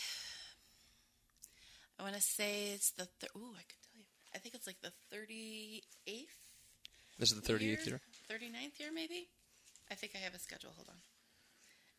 [1.98, 4.66] I want to say it's the thir- ooh I could tell you I think it's
[4.66, 6.36] like the thirty eighth.
[7.18, 8.00] this is the 38th year.
[8.30, 9.28] 39th year maybe.
[9.90, 10.70] I think I have a schedule.
[10.76, 10.96] Hold on.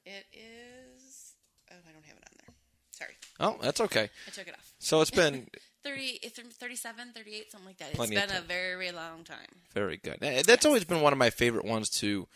[0.05, 1.33] It is.
[1.71, 2.55] Oh, I don't have it on there.
[2.91, 4.09] Sorry, Oh, that's okay.
[4.27, 4.71] I took it off.
[4.79, 5.47] So it's been
[5.83, 6.19] 30,
[6.59, 7.87] 37, 38, something like that.
[7.89, 8.47] It's Plenty of been a time.
[8.47, 9.47] very long time.
[9.73, 10.17] very good.
[10.21, 12.27] Eh, That's always been one of my favorite ones to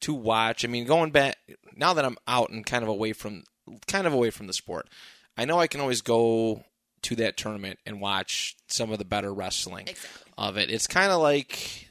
[0.00, 0.64] to watch.
[0.64, 1.36] I mean, going back
[1.74, 3.44] now that I'm out and kind of away from
[3.86, 4.88] kind of away from the sport,
[5.36, 6.64] I know I can always go
[7.02, 10.32] to that tournament and watch some of the better wrestling Exactly.
[10.38, 10.70] of it.
[10.70, 11.88] It's kind of like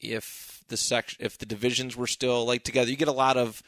[0.00, 2.90] if the sec if the divisions were still like together.
[2.90, 3.62] You get a lot of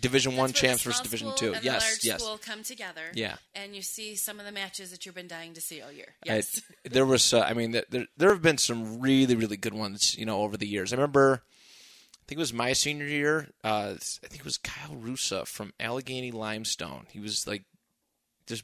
[0.00, 1.52] Division One That's the champs versus Division Two.
[1.52, 2.22] And Yes, large yes.
[2.22, 3.02] school come together.
[3.14, 3.36] Yeah.
[3.54, 6.14] And you see some of the matches that you've been dying to see all year.
[6.26, 6.62] I- Yes.
[6.84, 10.24] there was, uh, I mean, there there have been some really really good ones, you
[10.24, 10.92] know, over the years.
[10.92, 11.46] I remember, I
[12.30, 13.48] think it was my senior year.
[13.64, 17.06] Uh, I think it was Kyle Rusa from Allegany Limestone.
[17.10, 17.64] He was like
[18.46, 18.62] just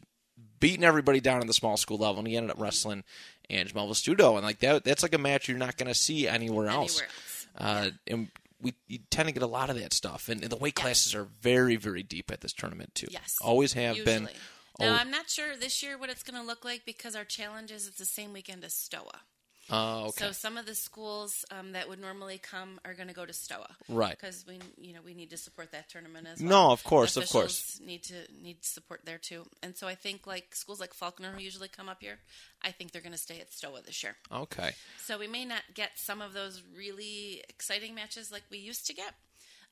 [0.60, 3.02] beating everybody down on the small school level, and he ended up wrestling
[3.50, 6.68] Angel Studo, and like that, that's like a match you're not going to see anywhere
[6.68, 7.00] else.
[7.00, 7.10] Anywhere
[7.58, 7.86] else.
[7.86, 8.28] Uh, and
[8.62, 11.12] we you tend to get a lot of that stuff, and, and the weight classes
[11.12, 13.08] are very very deep at this tournament too.
[13.10, 13.36] Yes.
[13.40, 14.22] always have been.
[14.22, 14.40] Usually.
[14.78, 14.92] Now, Oh.
[14.92, 17.88] I'm not sure this year what it's going to look like because our challenge is
[17.88, 19.22] it's the same weekend as STOA.
[19.70, 20.26] Oh, okay.
[20.26, 23.32] So some of the schools um, that would normally come are going to go to
[23.32, 24.16] STOA, Right.
[24.18, 26.48] Because we, you know, we need to support that tournament as well.
[26.50, 27.80] No, of course, of course.
[27.84, 31.40] Need to need support there too, and so I think like schools like Falconer who
[31.40, 32.18] usually come up here,
[32.62, 34.16] I think they're going to stay at STOA this year.
[34.32, 34.72] okay.
[34.98, 38.94] So we may not get some of those really exciting matches like we used to
[38.94, 39.14] get.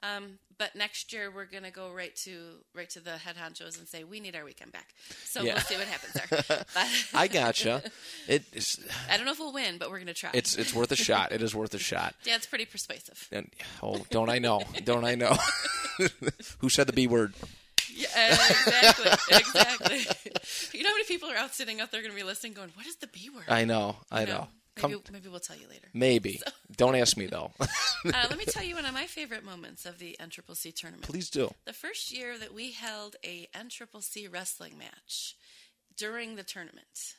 [0.04, 2.36] Um, but next year we're gonna go right to
[2.74, 4.88] right to the head honchos and say we need our weekend back.
[5.24, 5.54] So Yeah.
[5.54, 6.64] we'll see what happens there.
[7.14, 7.82] I gotcha.
[8.28, 8.78] It's
[9.10, 10.30] I don't know if we'll win, but we're gonna try.
[10.34, 11.32] it's it's worth a shot.
[11.32, 12.14] It is worth a shot.
[12.24, 13.28] Dad's pretty persuasive.
[13.32, 13.50] And
[13.82, 14.62] oh, don't I know?
[14.84, 15.36] Don't I know?
[16.58, 17.34] Who said the B word?
[17.96, 19.98] Yeah, exactly, exactly.
[20.72, 22.70] You know how many people are out sitting out there going to be listening, going,
[22.74, 23.96] "What is the B word?" I know.
[24.10, 24.38] I You know.
[24.40, 24.50] Maybe,
[24.92, 25.88] Come, maybe we'll tell you later.
[25.92, 26.40] maybe.
[26.76, 27.52] Don't ask me though.
[27.60, 27.66] Uh,
[28.30, 31.04] let me tell you one of my favorite moments of the NCCC tournament.
[31.06, 31.52] Please do.
[31.66, 35.36] The first year that we held a NCCC wrestling match
[35.96, 37.14] during the tournament,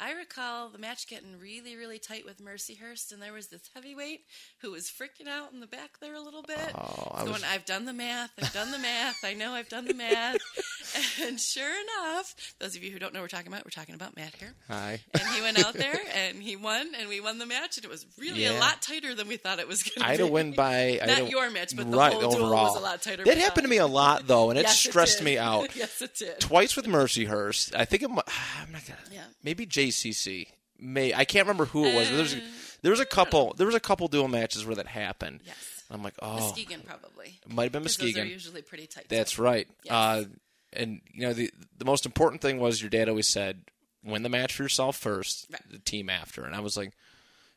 [0.00, 4.20] I recall the match getting really, really tight with Mercyhurst, and there was this heavyweight
[4.60, 6.58] who was freaking out in the back there a little bit.
[6.74, 9.68] Oh, I going, was- I've done the math, I've done the math, I know I've
[9.68, 10.36] done the math.
[11.22, 13.94] and sure enough, those of you who don't know what we're talking about, we're talking
[13.96, 14.54] about Matt here.
[14.68, 15.00] Hi.
[15.14, 17.90] And he went out there and he won, and we won the match, and it
[17.90, 18.58] was really Yeah.
[18.58, 20.04] a lot tighter than we thought it was going to be.
[20.06, 22.64] I had to win by Not your match, but the right, whole duel overall.
[22.72, 23.24] was a lot tighter.
[23.24, 25.24] That happened to me a lot though, and it Yes, stressed did.
[25.24, 25.74] me out.
[25.76, 26.38] yes, it did.
[26.40, 27.74] Twice with Mercyhurst.
[27.74, 28.98] I think it, I'm not gonna.
[29.10, 29.24] Yeah.
[29.42, 30.48] Maybe JCC.
[30.80, 32.08] May I can't remember who it was.
[32.08, 32.40] but there was a, Uh,
[32.82, 33.54] there was a couple.
[33.56, 35.40] There was a couple dual matches where that happened.
[35.44, 35.56] Yes.
[35.90, 37.40] I'm like, oh, Muskegon probably.
[37.48, 39.06] might have been 'Cause Those are usually pretty tight.
[39.08, 39.66] That's right.
[39.84, 39.92] Yes.
[39.92, 40.24] Uh,
[40.72, 43.62] and you know the the most important thing was your dad always said,
[44.04, 45.62] "Win the match for yourself first, Right.
[45.70, 46.92] the team after." And I was like,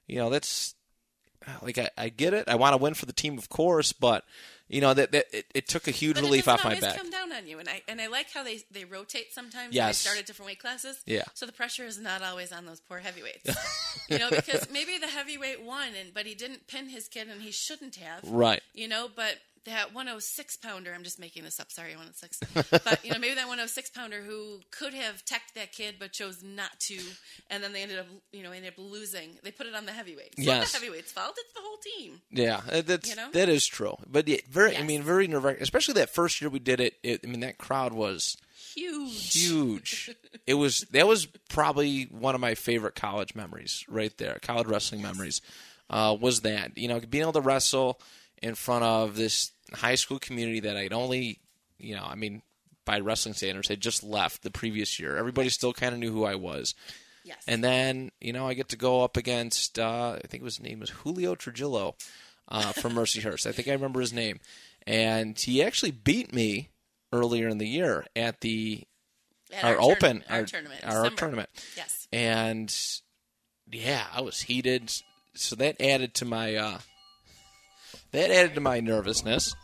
[0.08, 0.76] you know, that's
[1.62, 2.48] like I, I get it.
[2.48, 4.24] I want to win for the team, of course, but
[4.71, 6.97] you know that, that it, it took a huge But relief off my back.
[6.97, 9.73] come down on you, and I and I like how they they rotate sometimes.
[9.75, 10.03] Yes.
[10.03, 11.01] They start at different weight classes.
[11.05, 11.23] Yeah.
[11.34, 13.49] So the pressure is not always on those poor heavyweights.
[14.10, 17.41] you know, because maybe the heavyweight won, and but he didn't pin his kid, and
[17.41, 18.29] he shouldn't have.
[18.29, 18.62] Right.
[18.73, 22.39] You know, but that 106 pounder, I'm just making this up, sorry, 106.
[22.84, 26.41] but, you know, maybe that 106 pounder who could have teched that kid but chose
[26.43, 26.97] not to,
[27.50, 29.38] and then they ended up, you know, ended up losing.
[29.43, 30.34] They put it on the heavyweight.
[30.38, 30.71] It's not Yes.
[30.71, 32.21] the heavyweight's fault, it's the whole team.
[32.32, 33.30] Yeah, uh, that's You know?
[33.34, 33.95] that is true.
[34.08, 35.45] But yeah, very, I mean, very nerve.
[35.45, 37.21] Especially that first year we did it, it.
[37.24, 38.38] I mean, that crowd was
[38.74, 39.34] Huge.
[39.34, 40.15] huge.
[40.47, 44.39] it was that was probably one of my favorite college memories right there.
[44.41, 45.41] College wrestling memories
[45.89, 48.00] uh, was that you know being able to wrestle
[48.41, 51.39] in front of this high school community that I'd only
[51.77, 52.41] you know I mean
[52.86, 55.15] by wrestling standards had just left the previous year.
[55.15, 56.73] Everybody still kind of knew who I was.
[57.23, 57.43] Yes.
[57.47, 60.80] And then, you know, I get to go up against, uh, I think his name
[60.80, 61.95] was Julio Trujillo
[62.47, 63.45] uh, from Mercyhurst.
[63.45, 64.39] I think I remember his name.
[64.88, 66.69] And he actually beat me
[67.13, 68.84] earlier in the year at the
[69.54, 71.15] At our, our open, our our, tournament, our December.
[71.15, 71.49] tournament.
[71.77, 72.08] Yes.
[72.12, 72.75] And
[73.71, 74.91] yeah, I was heated.
[75.36, 76.80] So that added to my uh,
[78.12, 79.56] that added to my nervousness.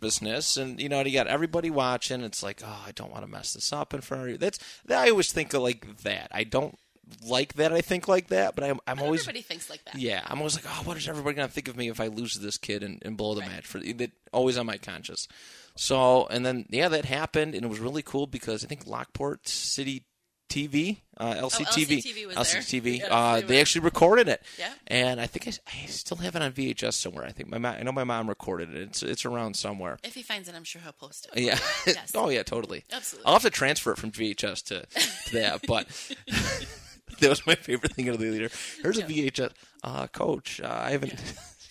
[0.00, 2.22] Nervousness, and you know, you got everybody watching.
[2.22, 4.36] It's like, oh, I don't want to mess this up in front of you.
[4.38, 4.58] That's
[4.90, 6.28] I always think of like that.
[6.32, 6.76] I don't
[7.24, 7.72] like that.
[7.72, 9.94] I think like that, but I'm I'm But always everybody thinks like that.
[9.96, 12.34] yeah, I'm always like, oh, what is everybody gonna think of me if I lose
[12.34, 13.50] this kid and, and blow the Right.
[13.50, 13.66] match?
[13.66, 15.28] For that, always on my conscience.
[15.76, 19.46] So, and then yeah, that happened, and it was really cool because I think Lockport
[19.46, 20.04] City
[20.52, 22.36] TV, uh, LCTV, LCTV was.
[22.36, 24.42] LCTV, Yes, uh, they actually recorded it.
[24.58, 24.72] Yeah.
[24.86, 27.24] and I think I, I still have it on VHS somewhere.
[27.24, 28.82] I think my mom, I know my mom recorded it.
[28.82, 29.98] It's it's around somewhere.
[30.04, 31.40] If he finds it, I'm sure he'll post it.
[31.40, 31.58] Yeah.
[31.86, 32.12] Yes.
[32.14, 32.84] oh yeah, totally.
[32.92, 33.26] Absolutely.
[33.26, 34.86] I'll have to transfer it from VHS to,
[35.28, 35.88] to that, but
[37.20, 38.50] that was my favorite thing of the leader.
[38.82, 39.52] Here's a VHS.
[39.84, 41.12] Uh, coach, uh, I haven't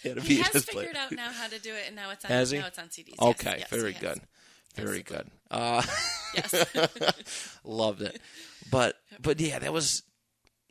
[0.04, 0.88] had a He VHS has player.
[0.88, 2.32] figured out now how to do it, and now it's on.
[2.32, 2.60] Has he?
[2.60, 3.20] Now it's on CDs.
[3.22, 4.18] Okay, yes, very good.
[4.18, 4.20] has.
[4.76, 5.30] Very good.
[5.50, 5.82] Uh,
[6.36, 6.66] Yes.
[7.66, 8.22] loved it.
[8.72, 10.04] But but yeah, that was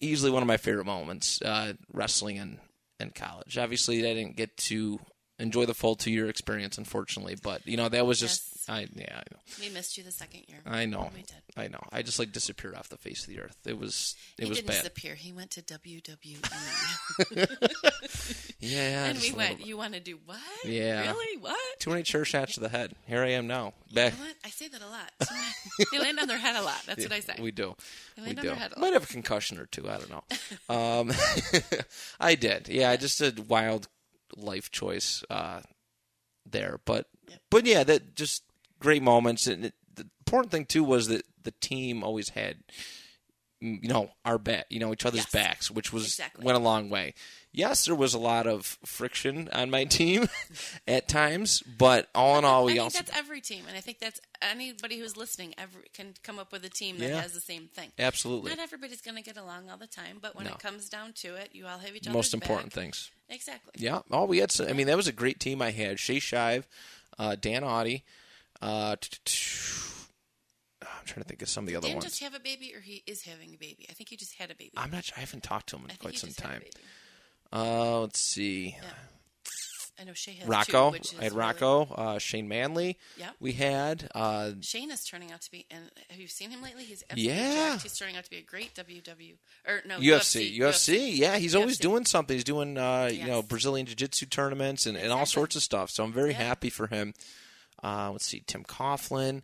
[0.00, 2.58] easily one of my favorite moments uh, wrestling in
[2.98, 3.58] in college.
[3.58, 4.98] Obviously, I didn't get to
[5.38, 7.36] enjoy the full two year experience, unfortunately.
[7.42, 8.59] But you know, that was just Yes.
[8.70, 9.40] I yeah I know.
[9.60, 10.58] we missed you the second year.
[10.64, 11.10] I know.
[11.14, 11.42] We did.
[11.56, 11.80] I know.
[11.90, 13.56] I just like disappeared off the face of the earth.
[13.66, 14.76] It was it he was didn't bad.
[14.76, 15.14] disappear.
[15.16, 16.38] He went to WWE.
[18.62, 20.38] Yeah, and we went, you want to do what?
[20.66, 21.10] Yeah.
[21.10, 21.38] Really?
[21.38, 21.56] What?
[21.78, 22.92] Too many chair shots to the head.
[23.06, 23.72] Here I am now.
[23.94, 24.12] Back.
[24.18, 24.30] You know?
[24.44, 25.10] I say that a lot.
[25.92, 26.82] They land on their head a lot.
[26.86, 27.36] That's what I say.
[27.40, 27.74] We do.
[28.16, 28.48] They We land on do.
[28.50, 29.88] their head a Might have a concussion or two.
[29.88, 30.22] I don't know.
[30.74, 31.10] Um,
[32.20, 32.68] I did.
[32.68, 33.88] Yeah, I just did wild
[34.36, 35.60] life choice uh,
[36.44, 37.40] there, but Yep.
[37.50, 38.42] but yeah, that just
[38.80, 39.46] great moments.
[39.46, 42.56] And it, the important thing too was that the team always had
[43.62, 45.30] mm, you know our back, you know each other's Yes.
[45.32, 46.44] backs, which was Exactly.
[46.44, 47.14] went a long way.
[47.52, 50.28] Yes, there was a lot of friction on my team
[50.86, 52.86] at times, but all in all, we all.
[52.86, 56.14] I think also that's every team, and I think that's anybody who's listening every, can
[56.22, 57.20] come up with a team that Yeah.
[57.20, 57.90] has the same thing.
[57.98, 60.52] absolutely Not everybody's going to get along all the time, but when No.
[60.52, 62.82] it comes down to it, you all have each other's most important back.
[62.84, 63.10] things.
[63.28, 63.72] Exactly.
[63.76, 64.02] Yeah.
[64.12, 64.52] Oh, we had.
[64.52, 65.60] Some, I mean, that was a great team.
[65.60, 66.68] I had Shay Shive,
[67.18, 68.04] uh, Dan Audie.
[68.62, 68.94] Uh,
[70.82, 71.94] I'm trying to think of some of the other ones.
[72.04, 73.86] Didn't just have a baby, or he is having a baby.
[73.88, 74.72] I think he just had a baby.
[74.76, 75.04] I'm not.
[75.04, 75.14] sure.
[75.16, 76.62] I haven't talked to him in quite some just had a time.
[77.52, 78.76] Uh, let's see.
[78.80, 78.88] Yeah.
[80.00, 80.88] I know Shay has Rocco.
[80.88, 81.82] two, which is I had really- Rocco.
[81.94, 82.96] Uh, Shane Manley.
[83.18, 83.34] Yep.
[83.38, 84.10] We had.
[84.14, 86.84] Uh, Shane is turning out to be, and have you seen him lately?
[86.84, 87.70] He's Yeah.
[87.72, 87.82] jacked.
[87.82, 89.36] He's turning out to be a great WW
[89.68, 92.34] or no UFC, UFC, yeah, he's always doing something.
[92.34, 95.32] He's doing, uh, you know, Brazilian jiu-jitsu tournaments and, and all Exactly.
[95.40, 95.90] sorts of stuff.
[95.90, 96.44] So I'm very Yeah.
[96.44, 97.12] happy for him.
[97.82, 99.42] Uh, let's see, Tim Coughlin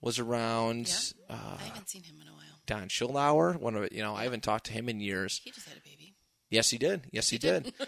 [0.00, 0.88] was around.
[1.28, 1.36] Yeah.
[1.36, 2.40] Uh, I haven't seen him in a while.
[2.66, 3.92] Don Schillauer, one of.
[3.92, 5.40] You know, I haven't talked to him in years.
[5.44, 6.14] He just had a baby.
[6.50, 7.02] Yes, he did.
[7.10, 7.64] Yes, he, He did.
[7.64, 7.74] did.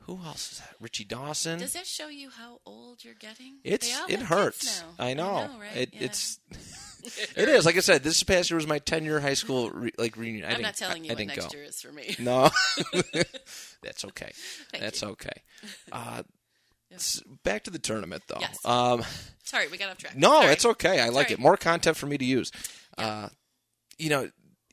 [0.00, 0.70] Who else is that?
[0.80, 1.58] Richie Dawson.
[1.58, 3.58] Does that show you how old you're getting?
[3.62, 4.60] it's it hurts.
[4.60, 5.04] kids now.
[5.04, 5.50] I know.
[5.60, 5.76] right?
[5.76, 6.04] It, Yeah.
[6.04, 6.40] It's
[7.36, 8.02] it is like I said.
[8.02, 10.44] This past year was my ten year high school re, like reunion.
[10.46, 11.58] I I'm didn't, not telling you I what didn't next go.
[11.58, 12.16] year is for me.
[12.18, 12.48] No,
[13.82, 14.32] that's okay.
[14.72, 15.08] Thank that's you.
[15.08, 15.42] okay.
[15.92, 16.22] Uh,
[16.96, 18.38] s- back to the tournament though.
[18.40, 18.56] Yes.
[18.64, 19.02] Um,
[19.44, 20.16] Sorry, we got off track.
[20.16, 20.52] no, Sorry.
[20.52, 21.00] it's okay.
[21.00, 21.34] I like Sorry.
[21.34, 21.40] it.
[21.40, 22.50] More content for me to use.
[22.96, 23.28] Uh,
[23.98, 24.30] you know,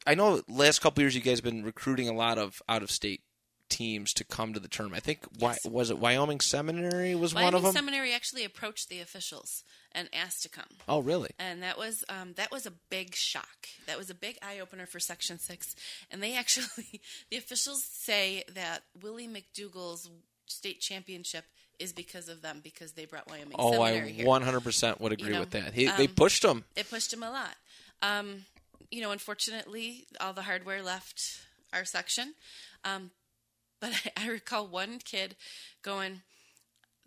[0.07, 2.91] I know last couple years you guys have been recruiting a lot of out of
[2.91, 3.21] state
[3.67, 5.01] teams to come to the tournament.
[5.01, 5.65] I think why Yes.
[5.65, 7.73] was it Wyoming Seminary was Wyoming one of them.
[7.73, 10.67] Wyoming seminary actually approached the officials and asked to come.
[10.87, 11.31] oh, really?
[11.39, 13.67] and that was um, that was a big shock.
[13.87, 15.75] That was a big eye opener for Section Six,
[16.11, 17.01] and they actually
[17.31, 20.09] the officials say that Willie McDougal's
[20.45, 21.45] state championship
[21.79, 24.25] is because of them because they brought Wyoming Oh, Seminary I here.
[24.25, 25.73] 100% would agree know, with that.
[25.73, 26.63] He, they um, pushed him.
[26.75, 27.55] It pushed him a lot.
[28.01, 28.45] Um,
[28.91, 31.39] you know, unfortunately, all the hardware left
[31.73, 32.33] our section.
[32.83, 33.11] Um,
[33.79, 35.35] but I, I recall one kid
[35.81, 36.21] going,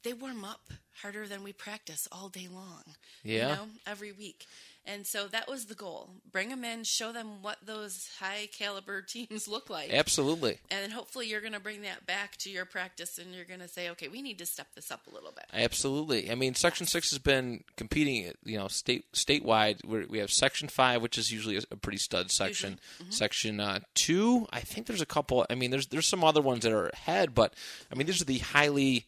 [0.02, 0.70] they warm up
[1.02, 2.83] harder than we practice all day long.
[3.22, 3.48] Yeah.
[3.50, 4.46] You know, every week.
[4.88, 6.11] And so that was the goal.
[6.33, 9.92] Bring them in, show them what those high caliber teams look like.
[9.92, 10.59] Absolutely.
[10.70, 13.61] And then hopefully you're going to bring that back to your practice and you're going
[13.61, 15.44] to say, okay, we need to step this up a little bit.
[15.53, 16.31] Absolutely.
[16.31, 19.85] I mean, Section Six has been competing, you know, state statewide.
[19.85, 22.81] We're, we have Section Five, which is usually a, pretty stud section.
[23.03, 23.11] Mm-hmm.
[23.11, 25.44] Section uh, Two, I think there's a couple.
[25.51, 27.53] I mean, there's there's some other ones that are ahead, but
[27.92, 29.07] I mean, these are the highly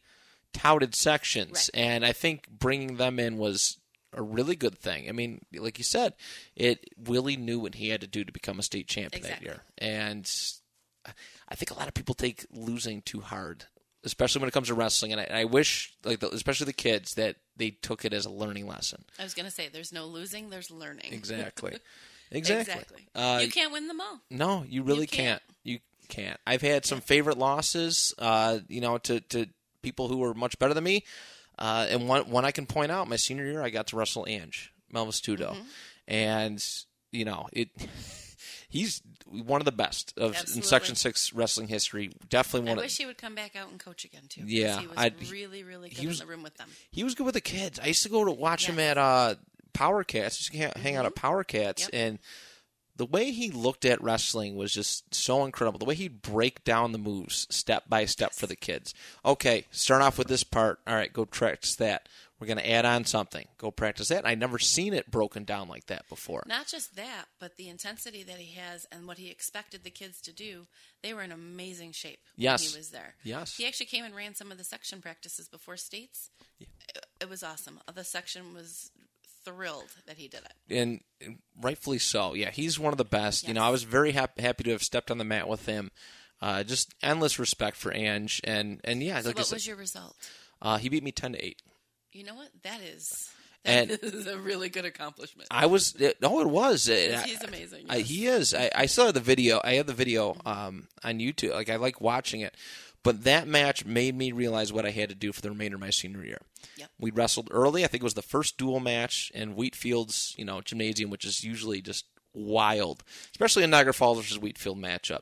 [0.52, 1.82] touted sections, Right.
[1.82, 3.78] and I think bringing them in was
[4.12, 5.08] a really good thing.
[5.08, 6.14] I mean, like you said,
[6.56, 9.46] it Willie knew what he had to do to become a state champion Exactly.
[9.48, 10.30] that year, and
[11.48, 13.64] I think a lot of people take losing too hard
[14.04, 15.12] especially when it comes to wrestling.
[15.12, 18.24] And I, and I wish, like, the, especially the kids, that they took it as
[18.24, 19.04] a learning lesson.
[19.18, 21.12] I was going to say, there's no losing, there's learning.
[21.12, 21.76] Exactly.
[22.32, 22.74] Exactly.
[22.74, 23.08] exactly.
[23.12, 24.20] Uh, you can't win them all.
[24.30, 25.18] No, you really You can't.
[25.18, 25.42] can't.
[25.64, 26.38] You can't.
[26.46, 29.46] I've had some favorite losses, uh, you know, to, to
[29.82, 31.04] people who were much better than me.
[31.60, 34.24] Uh, and one one I can point out, my senior year, I got to wrestle
[34.28, 35.62] Ange Melvis Tudo, Mm-hmm.
[36.08, 36.64] and
[37.12, 37.68] you know it.
[38.68, 42.12] He's one of the best of in Section Six wrestling history.
[42.28, 42.68] Definitely one.
[42.68, 42.84] I one.
[42.84, 44.42] wish of he would come back out and coach again too.
[44.46, 46.68] Yeah, he was I'd- really, really good he was- in the room with them.
[46.90, 47.80] he was good with the kids.
[47.80, 49.34] I used to go to watch him at uh,
[49.72, 50.36] Power Cats.
[50.36, 51.96] I used to ha- hang out at Power Cats, Mm-hmm.
[51.96, 52.06] Yep.
[52.10, 52.18] and
[53.00, 55.78] the way he looked at wrestling was just so incredible.
[55.78, 58.92] The way he'd break down the moves step by step for the kids.
[59.24, 60.80] Okay, start off with this part.
[60.86, 62.10] All right, go practice that.
[62.38, 63.48] We're going to add on something.
[63.56, 64.26] Go practice that.
[64.26, 66.42] I'd never seen it broken down like that before.
[66.46, 70.20] Not just that, but the intensity that he has and what he expected the kids
[70.22, 70.66] to do.
[71.02, 72.62] They were in amazing shape Yes.
[72.62, 73.14] when he was there.
[73.24, 73.56] Yes.
[73.56, 76.28] He actually came and ran some of the section practices before states.
[76.60, 76.68] It,
[77.22, 77.78] it was awesome.
[77.94, 78.90] The section was
[79.44, 80.74] thrilled that he did it.
[80.76, 82.34] and and rightfully so.
[82.34, 83.46] Yeah, he's one of the best.
[83.48, 85.90] You know, I was very happy happy to have stepped on the mat with him.
[86.42, 89.76] Uh, just endless respect for Ange, and and yeah, So like what said, was your
[89.76, 90.16] result?
[90.62, 91.60] uh, he beat me ten to eight.
[92.12, 92.48] You know what?
[92.62, 93.28] That is
[93.64, 95.48] And- that is a really good accomplishment.
[95.50, 96.88] I was it, no, it was.
[96.88, 98.54] It- Yes, I- he's amazing, I, he is.
[98.54, 99.60] I, I still have the video.
[99.62, 101.52] I have the video um, on YouTube.
[101.52, 102.56] Like I like watching it,
[103.02, 105.80] but that match made me realize what I had to do for the remainder of
[105.80, 106.40] my senior year.
[106.76, 106.90] Yep.
[106.98, 107.84] We wrestled early.
[107.84, 111.42] I think it was the first dual match in Wheatfield's, you know, gymnasium, which is
[111.44, 115.20] usually just wild, especially in Niagara Falls versus Wheatfield matchup.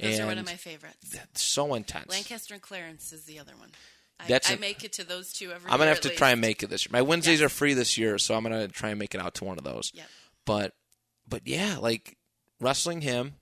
[0.00, 1.14] Those and are one of my favorites.
[1.34, 2.10] so intense.
[2.10, 3.68] Lancaster and Clarence is the other one.
[4.18, 6.18] I, That's I an- make it to those two every I'm gonna have to least.
[6.18, 6.90] try and make it this year.
[6.92, 7.46] My Wednesdays Yes.
[7.46, 9.64] are free this year, so I'm gonna try and make it out to one of
[9.64, 9.90] those.
[9.94, 10.06] Yep.
[10.46, 10.72] But
[11.28, 12.16] but yeah, like
[12.60, 13.34] wrestling him,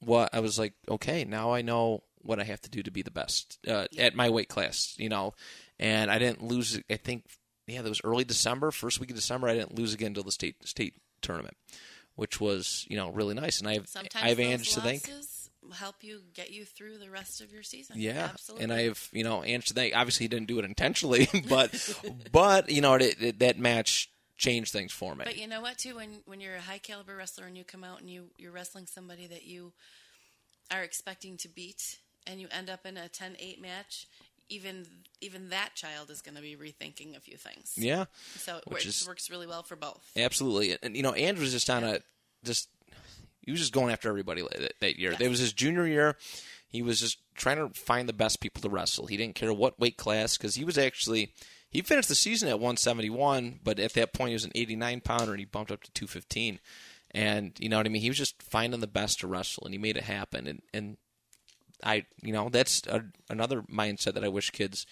[0.00, 3.02] what I was like, okay, now I know what I have to do to be
[3.02, 5.34] the best uh, at my weight class, you know.
[5.78, 6.80] And I didn't lose.
[6.90, 7.24] I think
[7.66, 9.48] yeah, that was early December, first week of December.
[9.48, 11.56] I didn't lose again until the state state tournament,
[12.14, 13.58] which was you know really nice.
[13.58, 15.10] And I have Sometimes I have those Ange to thank.
[15.74, 17.96] help you get you through the rest of your season.
[17.98, 18.64] Yeah, absolutely.
[18.64, 19.96] and I have you know Ange to thank.
[19.96, 21.72] Obviously, he didn't do it intentionally, but
[22.32, 25.24] but you know it, it, that match changed things for me.
[25.24, 27.84] But you know what, too, when when you're a high caliber wrestler and you come
[27.84, 29.72] out and you you're wrestling somebody that you
[30.70, 34.06] are expecting to beat, and you end up in a 10-8 match,
[34.48, 34.86] even
[35.20, 37.72] even that child is going to be rethinking a few things.
[37.76, 38.04] yeah,
[38.38, 40.08] So it Which works, is- works really well for both.
[40.16, 40.76] absolutely.
[40.82, 42.00] And you know, Ange was just on a
[42.44, 42.68] just
[43.42, 45.12] he was just going after everybody that, that year.
[45.12, 45.20] Yes.
[45.20, 46.16] It was his junior year.
[46.68, 49.06] He was just trying to find the best people to wrestle.
[49.06, 51.32] He didn't care what weight class because he was actually
[51.70, 55.32] he finished the season at 171, but at that point he was an 89 pounder
[55.32, 56.60] and he bumped up to 215.
[57.12, 58.02] And you know what I mean?
[58.02, 60.46] He was just finding the best to wrestle, and he made it happen.
[60.46, 60.96] And and
[61.82, 64.86] I, you know, that's a, another mindset that I wish kids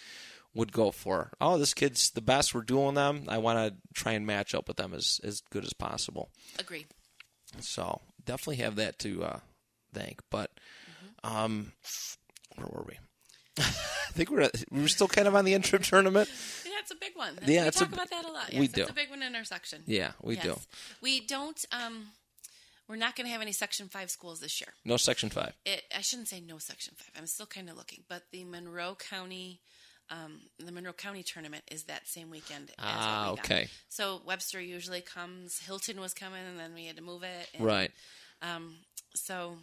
[0.54, 1.32] would go for.
[1.40, 2.54] Oh, this kid's the best.
[2.54, 3.24] We're dueling them.
[3.28, 6.30] I want to try and match up with them as as good as possible.
[6.58, 6.86] Agree.
[7.60, 9.38] So definitely have that to uh,
[9.92, 10.20] thank.
[10.30, 10.50] But
[11.22, 11.72] um,
[12.56, 12.98] where were we?
[13.58, 13.62] I
[14.12, 16.28] think we're we were still kind of on the intro tournament.
[16.74, 17.38] Yeah, it's a big one.
[17.46, 18.52] Yeah, we talk a- about that a lot.
[18.52, 18.82] we do.
[18.82, 19.82] It's a big one in our section.
[19.86, 20.58] Yeah, we do.
[21.00, 21.58] We don't.
[21.72, 22.08] Um,
[22.88, 24.68] we're not going to have any Section Five schools this year.
[24.84, 25.54] No section five.
[25.64, 27.10] It, I shouldn't say no Section Five.
[27.16, 29.60] I'm still kind of looking, but the Monroe County,
[30.10, 32.70] um, the Monroe County tournament is that same weekend.
[32.70, 33.68] as Ah, okay.
[33.88, 35.58] So Webster usually comes.
[35.60, 37.48] Hilton was coming, and then we had to move it.
[37.54, 37.90] And, Right.
[38.42, 38.74] Um,
[39.14, 39.56] so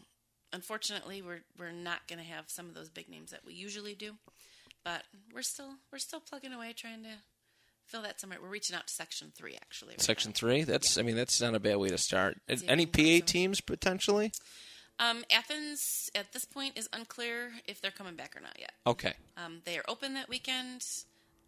[0.54, 3.94] unfortunately, we're we're not going to have some of those big names that we usually
[3.94, 4.14] do,
[4.84, 5.04] but
[5.34, 7.10] we're still we're still plugging away trying to
[7.92, 8.40] fill that somewhere.
[8.42, 9.92] We're reaching out to Section Three actually.
[9.94, 10.36] right Section now.
[10.36, 10.64] three.
[10.64, 12.38] That's I mean that's not a bad way to start.
[12.48, 14.32] Any we can get PA some- teams potentially?
[15.00, 18.72] Um, Athens at this point is unclear if they're coming back or not yet.
[18.86, 19.14] Okay.
[19.36, 20.86] Um, they are open that weekend.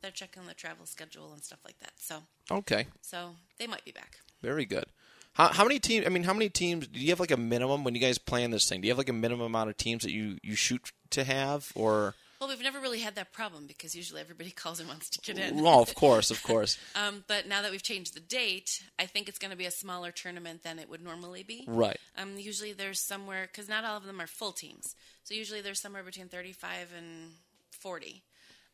[0.02, 1.92] They're checking the travel schedule and stuff like that.
[2.00, 2.88] So, Okay.
[3.02, 4.18] so they might be back.
[4.42, 4.86] Very good.
[5.34, 6.06] How, how many teams?
[6.06, 6.88] I mean, how many teams?
[6.88, 8.82] Do you have like a minimum when you guys plan this thing?
[8.82, 11.72] Do you have like a minimum amount of teams that you you shoot to have,
[11.76, 12.16] or?
[12.44, 15.42] Well, we've never really had that problem because usually everybody calls and wants to get
[15.42, 15.64] in.
[15.64, 16.78] Well, of course, of course.
[16.94, 19.72] Um, but now that we've changed the date, I think it's going to be a
[19.72, 21.64] smaller tournament than it would normally be.
[21.66, 21.98] Right.
[22.18, 25.80] Um, usually there's somewhere because not all of them are full teams, so usually there's
[25.80, 27.32] somewhere between 35 and
[27.72, 28.24] 40,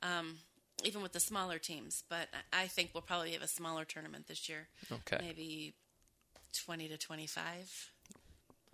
[0.02, 0.38] um,
[0.84, 2.04] even with the smaller teams.
[2.10, 4.68] But I think we'll probably have a smaller tournament this year.
[4.92, 5.24] Okay.
[5.24, 5.76] maybe
[6.66, 7.92] 20 to 25.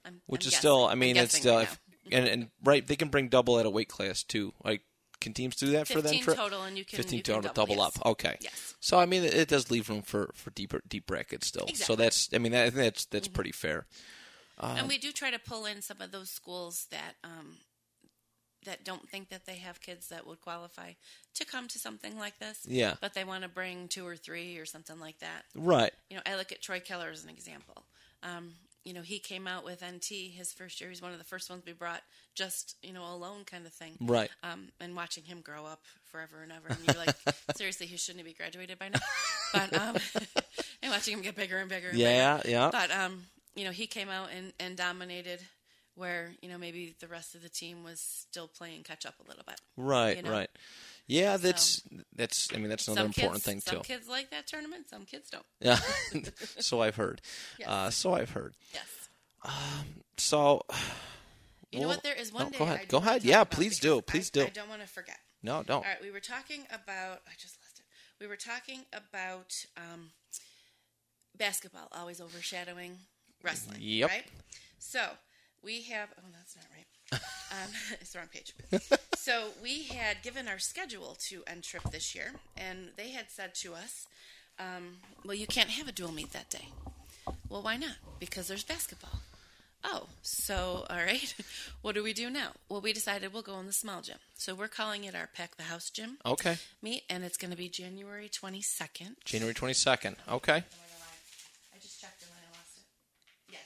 [0.06, 0.60] I'm, Which I'm is guessing.
[0.60, 1.80] still, I mean, it's still, right if.
[2.12, 4.54] And and right, they can bring double at a weight class too.
[4.64, 4.82] Like,
[5.22, 6.14] can teams do that for them?
[6.14, 7.98] 15 total, and you can 15 you can total, double, yes.
[7.98, 8.06] up.
[8.06, 8.38] Okay.
[8.42, 8.76] Yes.
[8.80, 11.68] So I mean, it, it does leave room for for deeper deep brackets still.
[11.68, 11.94] So Exactly.
[11.96, 12.02] Mm-hmm.
[12.02, 13.86] that's, I mean, I think that's that's pretty fair.
[14.62, 17.58] and we do try to pull in some of those schools that um,
[18.66, 20.92] that don't think that they have kids that would qualify
[21.36, 22.66] to come to something like this.
[22.68, 22.96] Yeah.
[23.00, 25.44] But they want to bring two or three or something like that.
[25.56, 25.92] Right.
[26.10, 27.84] You know, I look at Troy Keller as an example.
[28.24, 28.54] Um,
[28.86, 30.90] you know, he came out with NT his first year.
[30.92, 32.02] He's one of the first ones we brought
[32.36, 33.98] just, you know, alone kind of thing.
[34.00, 34.30] Right.
[34.44, 35.82] Um, and watching him grow up
[36.12, 36.68] forever and ever.
[36.70, 37.16] And you're like,
[37.56, 39.00] seriously, he shouldn't be graduated by now.
[39.54, 39.96] But, um,
[40.84, 42.50] and watching him get bigger and bigger and Yeah, bigger.
[42.50, 42.70] yeah.
[42.72, 43.24] But, um,
[43.56, 45.42] you know, he came out and, and dominated
[45.96, 49.28] where, you know, maybe the rest of the team was still playing catch up a
[49.28, 49.60] little bit.
[49.78, 50.32] Right, you know?
[50.32, 50.50] right.
[51.08, 51.84] Yeah, that's
[52.16, 52.48] that's.
[52.54, 53.78] I mean, that's another important kids, thing some too.
[53.78, 55.46] Some kids like that tournament, some kids don't.
[55.60, 55.80] Yeah,
[56.60, 57.22] so I've heard.
[57.60, 57.70] Yes.
[57.70, 58.56] Uh, so I've heard.
[58.74, 58.88] Yes.
[60.18, 60.64] So,
[61.72, 62.04] You know what?
[62.04, 62.58] There is one no, day.
[62.58, 62.88] go ahead.
[62.88, 63.24] Go ahead.
[63.24, 64.02] Yeah, please do.
[64.02, 64.46] Please I, do.
[64.46, 65.18] I don't want to forget.
[65.44, 65.78] no, don't.
[65.78, 67.22] All right, we were talking about.
[67.28, 67.86] I just lost it.
[68.20, 70.12] We were talking about um,
[71.38, 72.98] basketball always overshadowing
[73.44, 73.80] wrestling.
[73.82, 74.10] Yep.
[74.10, 74.26] Right.
[74.80, 75.02] So
[75.62, 76.10] we have.
[76.18, 77.22] Oh, that's not right.
[77.52, 78.54] um, it's the wrong page.
[79.26, 83.56] So we had given our schedule to N Trip this year, and they had said
[83.56, 84.06] to us,
[84.60, 86.68] um, "Well, you can't have a dual meet that day."
[87.50, 87.96] Well, why not?
[88.20, 89.22] Because there's basketball.
[89.84, 91.34] Oh, so all right.
[91.82, 92.50] what do we do now?
[92.70, 94.18] Well, we decided we'll go in the small gym.
[94.36, 97.58] So we're calling it our Pack the House gym Okay, meet, and it's going to
[97.58, 99.16] be January 22nd.
[99.26, 100.18] January twenty second.
[100.30, 100.64] Okay,
[101.74, 103.54] I just checked and I lost it.
[103.54, 103.64] Yes.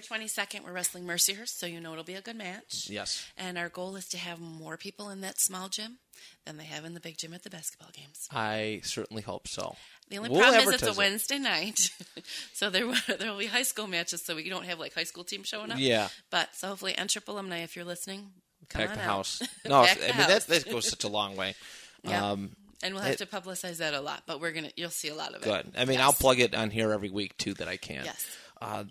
[0.00, 2.88] January 22nd, we're wrestling Mercyhurst, so you know it'll be a good match.
[2.90, 3.26] yes.
[3.36, 5.98] And our goal is to have more people in that small gym
[6.46, 8.28] than they have in the big gym at the basketball games.
[8.32, 9.76] I certainly hope so.
[10.08, 10.96] The only We'll problem is it's a it.
[10.96, 11.90] Wednesday night,
[12.54, 15.24] so there there will be high school matches, so we don't have like high school
[15.24, 15.78] teams showing up.
[15.78, 16.08] Yeah.
[16.30, 18.30] But so hopefully, N Trip alumni, if you're listening,
[18.68, 18.98] come on the out.
[19.00, 19.42] house.
[19.68, 20.44] No, I mean house.
[20.44, 21.54] that that goes such a long way.
[22.04, 22.30] Yeah.
[22.30, 25.08] Um, and we'll have it- to publicize that a lot, but we're gonna you'll see
[25.08, 25.44] a lot of it.
[25.44, 25.72] good.
[25.76, 26.04] I mean, Yes.
[26.06, 28.04] I'll plug it on here every week too that I can.
[28.04, 28.24] Yes.
[28.62, 28.84] Uh,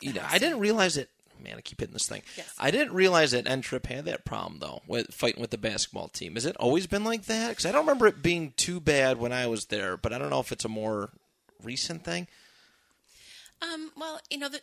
[0.00, 0.22] you know.
[0.28, 1.08] I didn't realize it.
[1.42, 2.22] Man, I keep hitting this thing.
[2.36, 2.54] Yes.
[2.56, 6.34] I didn't realize that N-Trip had that problem though with fighting with the basketball team.
[6.34, 7.48] Has it always been like that?
[7.48, 10.30] Because I don't remember it being too bad when I was there, but I don't
[10.30, 11.10] know if it's a more
[11.60, 12.28] recent thing.
[13.60, 14.60] Um, well, you know, the,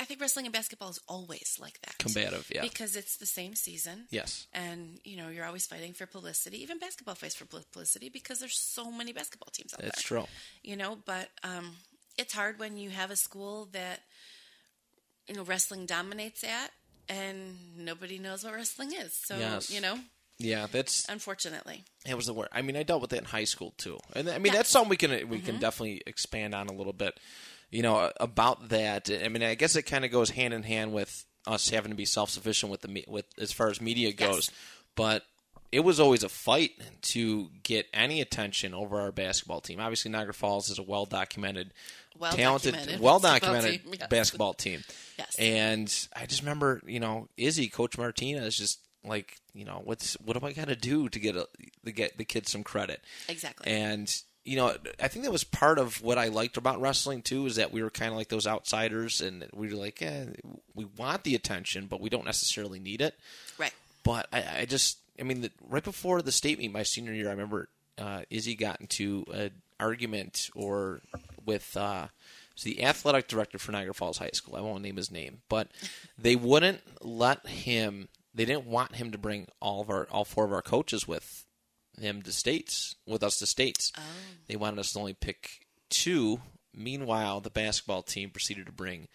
[0.00, 1.98] I think wrestling and basketball is always like that.
[1.98, 2.62] Combative, yeah.
[2.62, 4.06] Because it's the same season.
[4.10, 4.48] Yes.
[4.52, 6.60] And, you know, you're always fighting for publicity.
[6.60, 10.18] Even basketball fights for publicity because there's so many basketball teams out That's there.
[10.18, 10.34] That's true.
[10.64, 11.76] You know, but um,
[12.18, 14.00] it's hard when you have a school that,
[15.28, 16.70] you know, wrestling dominates at
[17.08, 19.12] and nobody knows what wrestling is.
[19.14, 19.70] So, Yes.
[19.70, 19.98] you know,
[20.38, 21.84] Yeah, that's unfortunately.
[22.06, 22.48] it was the word.
[22.52, 24.58] I mean, I dealt with it in high school too, and I mean Yeah.
[24.58, 25.58] that's something we can we can mm-hmm.
[25.60, 27.18] definitely expand on a little bit.
[27.70, 29.10] You know about that.
[29.10, 31.96] I mean, I guess it kind of goes hand in hand with us having to
[31.96, 34.50] be self sufficient with the me- with as far as media goes,
[34.94, 35.24] but.
[35.72, 39.80] It was always a fight to get any attention over our basketball team.
[39.80, 41.72] Obviously, Niagara Falls is a well documented,
[42.30, 44.06] talented, well documented yes.
[44.08, 44.84] basketball team.
[45.18, 45.36] Yes.
[45.38, 50.38] And I just remember, you know, Izzy, Coach Martinez, just like, you know, what's what
[50.38, 51.48] do I got to do to get a,
[51.84, 53.02] to get the kids some credit?
[53.28, 53.70] Exactly.
[53.70, 54.14] And
[54.46, 57.56] you know, I think that was part of what I liked about wrestling too, is
[57.56, 60.26] that we were kind of like those outsiders, and we were like, eh,
[60.72, 63.18] we want the attention, but we don't necessarily need it.
[63.58, 63.72] right.
[64.04, 67.28] But I, I just, I mean, the, right before the state meet my senior year,
[67.28, 69.50] I remember uh, Izzy got into an
[69.80, 71.00] argument or
[71.44, 72.08] with uh,
[72.62, 74.56] the athletic director for Niagara Falls High School.
[74.56, 75.68] I won't name his name, but
[76.18, 78.08] they wouldn't let him.
[78.34, 81.44] They didn't want him to bring all of our, all four of our coaches with
[81.98, 83.92] him to states, with us to states.
[83.96, 84.02] Oh.
[84.46, 86.40] They wanted us to only pick two.
[86.74, 89.08] Meanwhile, the basketball team proceeded to bring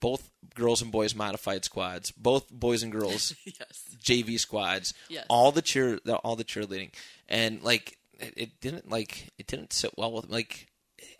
[0.00, 3.84] both girls and boys modified squads, both boys and girls Yes.
[4.02, 5.26] JV squads, Yes.
[5.28, 6.90] all the cheer, all the cheerleading,
[7.28, 10.66] and like it, it didn't like it didn't sit well with like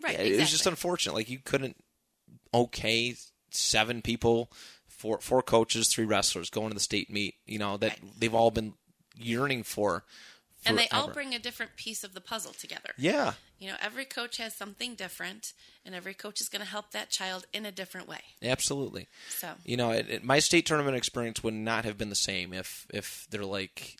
[0.01, 1.13] Right, it, was just unfortunate.
[1.13, 1.75] Like you couldn't
[2.53, 3.15] okay
[3.51, 4.51] seven people,
[4.87, 7.35] four four coaches, three wrestlers going to the state meet.
[7.45, 8.19] You know that Right.
[8.19, 8.73] they've all been
[9.17, 10.03] yearning for.
[10.65, 12.91] And they all bring a different piece of the puzzle together.
[12.97, 13.33] yeah.
[13.59, 15.51] You know, every coach has something different,
[15.85, 18.19] and every coach is going to help that child in a different way.
[18.41, 19.09] Absolutely.
[19.27, 22.53] So, You know, it, it, my state tournament experience would not have been the same
[22.53, 23.97] if if they're like,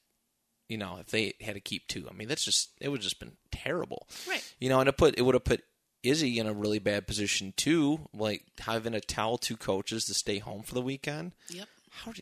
[0.70, 2.07] you know, if they had to keep two.
[2.10, 4.07] I mean, that's just it would have just been terrible.
[4.30, 4.43] Right.
[4.60, 5.64] You know, and it put it would have put
[6.03, 10.38] Izzy in a really bad position too, like having to tell two coaches to stay
[10.39, 11.34] home for the weekend.
[11.49, 11.68] yep.
[11.91, 12.14] How?
[12.14, 12.22] Do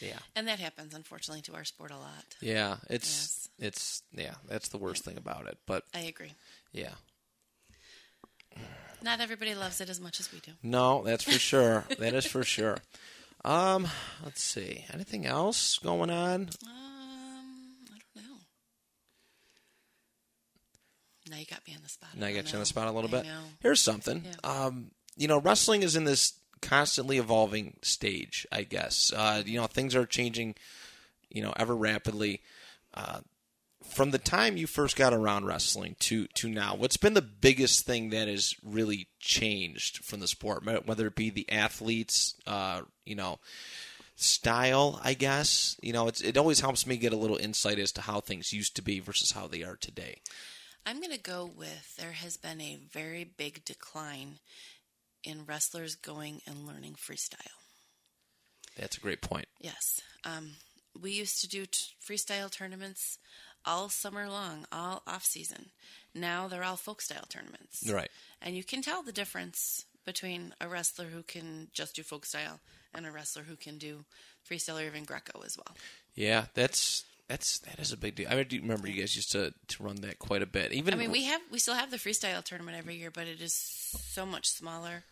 [0.00, 0.18] yeah.
[0.34, 2.24] And that happens, unfortunately, to our sport a lot.
[2.40, 2.76] Yeah.
[2.90, 4.34] It's it's yeah.
[4.48, 5.58] That's the worst thing about it.
[5.66, 6.32] But I agree.
[6.72, 6.92] yeah.
[9.02, 10.52] Not everybody loves it as much as we do.
[10.62, 11.84] No, that's for sure.
[11.98, 12.78] that is for sure.
[13.44, 13.86] Um,
[14.24, 14.84] let's see.
[14.92, 16.40] Anything else going on?
[16.40, 18.36] Um, I don't know.
[21.30, 22.10] Now you got me on the spot.
[22.16, 23.24] Now I got you on the spot a little I bit.
[23.26, 23.38] know.
[23.60, 24.24] Here's something.
[24.24, 24.50] Yeah.
[24.64, 26.32] Um, you know, wrestling is in this
[26.62, 28.46] constantly evolving stage.
[28.52, 29.12] I guess.
[29.14, 30.54] Uh, you know, things are changing
[31.30, 32.40] you know, ever rapidly.
[32.94, 33.20] Uh,
[33.84, 37.86] from the time you first got around wrestling to to now, what's been the biggest
[37.86, 40.64] thing that has really changed from the sport?
[40.86, 43.38] Whether it be the athletes, uh, you know,
[44.16, 45.76] style, I guess.
[45.82, 48.76] You know, it always helps me get a little insight as to how things used
[48.76, 50.20] to be versus how they are today.
[50.84, 54.38] I'm going to go with there has been a very big decline
[55.26, 57.36] in wrestlers going and learning freestyle.
[58.78, 59.46] That's a great point.
[59.60, 60.00] Yes.
[60.24, 60.52] Um,
[61.00, 63.18] we used to do t- freestyle tournaments
[63.64, 65.66] all summer long, all off season.
[66.14, 67.90] Now they're all folk style tournaments.
[67.90, 68.10] Right.
[68.40, 72.60] And you can tell the difference between a wrestler who can just do folk style
[72.94, 74.04] and a wrestler who can do
[74.48, 75.76] freestyle or even Greco as well.
[76.14, 78.28] Yeah, that's that's that is a big deal.
[78.30, 80.72] I do remember you guys used to to run that quite a bit.
[80.72, 83.40] Even I mean, we have we still have the freestyle tournament every year, but it
[83.40, 85.02] is so much smaller.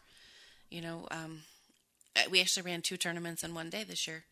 [0.71, 1.43] You know, um,
[2.31, 4.25] we actually ran two tournaments in one day this year.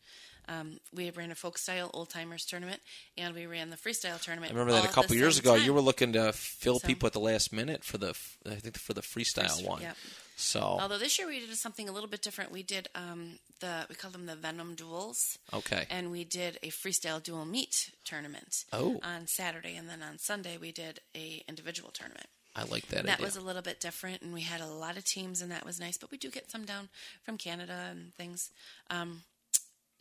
[0.49, 2.81] Um, we ran a folk style old timers tournament,
[3.17, 4.51] and we ran the freestyle tournament.
[4.51, 5.55] I remember that a couple years ago.
[5.55, 5.65] Time.
[5.65, 8.09] You were looking to fill so, people at the last minute for the,
[8.45, 9.81] I think for the freestyle one.
[9.81, 9.95] Yep.
[10.35, 13.85] So, although this year we did something a little bit different, we did um, the
[13.87, 15.37] we called them the Venom Duels.
[15.53, 15.85] Okay.
[15.89, 18.65] And we did a freestyle dual meet tournament.
[18.73, 18.99] Oh.
[19.03, 22.27] On Saturday, and then on Sunday we did a individual tournament.
[22.55, 23.05] I like that.
[23.05, 23.25] That idea.
[23.25, 25.79] was a little bit different, and we had a lot of teams, and that was
[25.79, 25.97] nice.
[25.97, 26.89] But we do get some down
[27.23, 28.51] from Canada and things.
[28.89, 29.23] Um,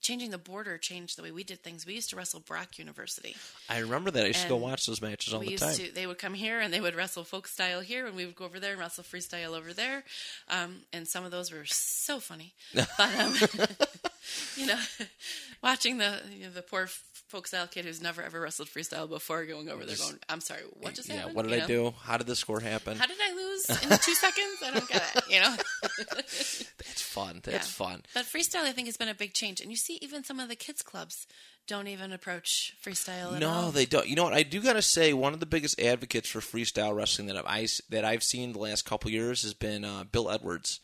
[0.02, 1.86] changing the border changed the way we did things.
[1.86, 3.36] We used to wrestle Brock University.
[3.70, 4.24] I remember that.
[4.24, 5.74] I used and to go watch those matches all the time.
[5.76, 8.34] To, they would come here and they would wrestle folk style here, and we would
[8.34, 10.04] go over there and wrestle freestyle over there.
[10.48, 12.52] Um, and some of those were so funny.
[12.74, 13.34] but um,
[14.56, 14.78] you know,
[15.62, 16.88] watching the you know, the poor
[17.32, 20.60] folk style kid who's never ever wrestled freestyle before going over there, going, "I'm sorry,
[20.78, 21.34] what just yeah, happened?
[21.34, 21.66] What did you I know?
[21.66, 21.94] do?
[22.02, 22.98] How did the score happen?
[22.98, 24.58] How did I lose in two seconds?
[24.62, 25.24] I don't get it.
[25.30, 25.56] You know,
[25.96, 27.40] that's fun.
[27.42, 27.86] That's yeah.
[27.86, 28.02] fun.
[28.12, 30.50] But freestyle, I think, has been a big change, and you see even some of
[30.50, 31.26] the kids clubs
[31.66, 33.40] don't even approach freestyle.
[33.40, 33.70] no, all.
[33.70, 34.06] they don't.
[34.06, 34.34] You know what?
[34.34, 37.70] I do got to say, one of the biggest advocates for freestyle wrestling that I've
[37.88, 40.80] that I've seen the last couple years has been uh, Bill Edwards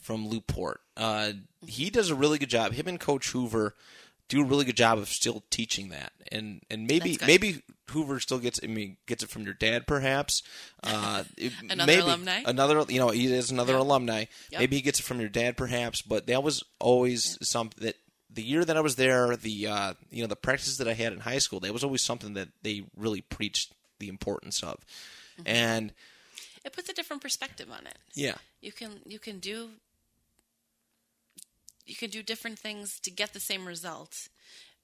[0.00, 0.80] from Lockport.
[0.96, 1.32] Uh,
[1.66, 2.72] he does a really good job.
[2.72, 3.74] Him and Coach Hoover
[4.28, 8.38] do a really good job of still teaching that, and and maybe maybe Hoover still
[8.38, 10.42] gets I mean gets it from your dad perhaps.
[10.82, 11.24] Uh,
[11.70, 14.24] another maybe, alumni, another you know he is another alumni.
[14.50, 14.60] Yep.
[14.60, 17.44] Maybe he gets it from your dad perhaps, but that was always yep.
[17.44, 17.96] something that
[18.30, 21.12] the year that I was there, the uh, you know the practices that I had
[21.12, 24.76] in high school, that was always something that they really preached the importance of,
[25.38, 25.42] mm-hmm.
[25.46, 25.92] and
[26.64, 27.98] it puts a different perspective on it.
[28.14, 29.70] Yeah, you can you can do
[31.88, 34.28] you can do different things to get the same result.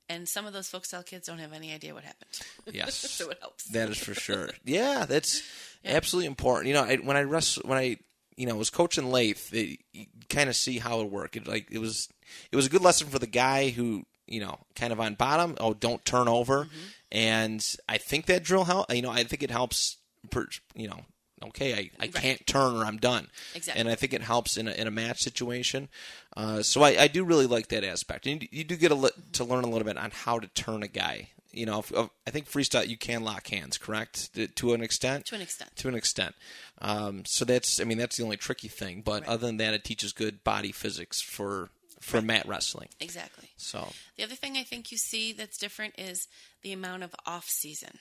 [0.09, 2.41] And some of those folk style kids don't have any idea what happened.
[2.73, 3.65] Yes, so it helps.
[3.69, 4.51] That is for sure.
[4.65, 5.43] Yeah, that's
[5.83, 5.93] yeah.
[5.93, 6.69] absolutely important.
[6.69, 7.99] You know, I, when I rest, when I
[8.37, 11.37] you know was coaching Lathe, it, you kind of see how it worked.
[11.37, 12.09] It, like it was,
[12.51, 15.57] it was a good lesson for the guy who you know kind of on bottom.
[15.61, 16.65] Oh, don't turn over.
[16.65, 16.79] Mm-hmm.
[17.13, 18.93] And I think that drill help.
[18.93, 19.99] You know, I think it helps.
[20.31, 21.01] Per, you know,
[21.43, 23.29] okay, I, I can't turn or I'm done.
[23.55, 23.81] Exactly.
[23.81, 25.89] And I think it helps in a, in a match situation.
[26.37, 28.27] Uh, so I, I do really like that aspect.
[28.27, 30.47] And you, you do get a li- to learn a little bit on how to
[30.49, 31.31] turn a guy.
[31.53, 34.31] You know, if, if, I think freestyle you can lock hands, correct?
[34.57, 35.27] To an extent.
[35.27, 35.77] To an extent.
[35.77, 36.35] To an extent.
[36.81, 39.03] Um, so that's, I mean, that's the only tricky thing.
[39.05, 39.31] But right.
[39.31, 41.71] other than that, it teaches good body physics for
[42.01, 42.27] for right.
[42.27, 42.89] mat wrestling.
[43.01, 43.49] Exactly.
[43.57, 46.29] So the other thing I think you see that's different is
[46.61, 47.99] the amount of off season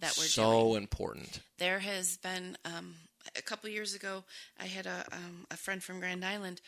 [0.00, 0.76] that we're so doing.
[0.76, 1.40] important.
[1.58, 2.94] There has been um,
[3.36, 4.24] a couple years ago.
[4.58, 6.60] I had a um, a friend from Grand Island,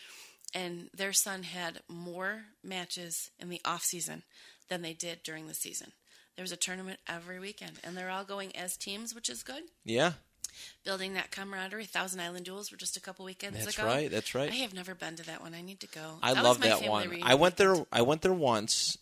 [0.54, 4.22] and their son had more matches in the off season
[4.68, 5.92] than they did during the season.
[6.36, 9.62] There was a tournament every weekend, and they're all going as teams, which is good.
[9.84, 10.12] Yeah.
[10.84, 11.84] Building that camaraderie.
[11.86, 13.86] Thousand Island Duels were just a couple weekends that's ago.
[13.86, 14.10] That's right.
[14.10, 14.50] That's right.
[14.50, 15.54] I have never been to that one.
[15.54, 16.18] I need to go.
[16.22, 17.08] I that love that one.
[17.22, 17.76] I went weekend.
[17.76, 17.86] there.
[17.92, 18.98] I went there once.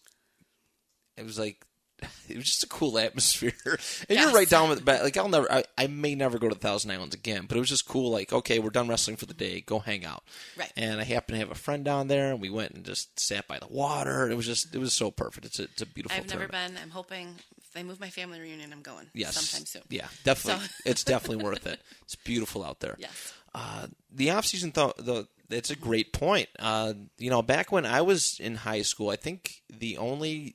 [1.17, 1.65] It was like
[2.29, 3.53] it was just a cool atmosphere.
[3.67, 3.79] And
[4.09, 4.25] Yes.
[4.25, 4.93] you're right down with the.
[5.03, 7.61] Like I'll never, I, I may never go to the Thousand Islands again, but it
[7.61, 8.11] was just cool.
[8.11, 9.61] Like okay, we're done wrestling for the day.
[9.61, 10.23] Go hang out.
[10.59, 10.73] Right.
[10.77, 13.47] And I happened to have a friend down there, and we went and just sat
[13.47, 14.29] by the water.
[14.31, 15.47] It was just, it was so perfect.
[15.47, 16.17] It's a, it's a beautiful.
[16.17, 16.77] I've never been.
[16.83, 19.07] I'm hoping if they move my family reunion, I'm going.
[19.15, 19.37] Yes.
[19.37, 19.83] Sometime soon.
[19.91, 20.67] Yeah, definitely.
[20.67, 21.81] So- it's definitely worth it.
[22.03, 22.97] It's beautiful out there.
[22.99, 23.35] Yes.
[23.55, 26.49] Uh, the off season, though, though, it's a great point.
[26.59, 30.55] Uh, you know, back when I was in high school, I think the only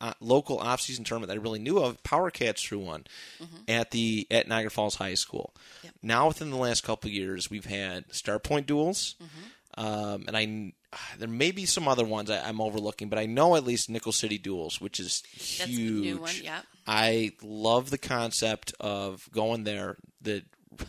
[0.00, 3.04] uh, local off season tournament that I really knew of, Power Cats threw one
[3.68, 5.54] at the at Niagara Falls High School.
[5.82, 5.94] Yep.
[6.02, 9.14] Now, within the last couple of years, we've had Starpoint duels,
[9.76, 10.72] um, and I
[11.18, 14.12] there may be some other ones I, I'm overlooking, but I know at least Nickel
[14.12, 15.22] City duels, which is
[15.58, 16.18] That's huge.
[16.18, 16.32] one.
[16.42, 16.60] Yeah.
[16.86, 19.96] I love the concept of going there.
[20.20, 20.44] The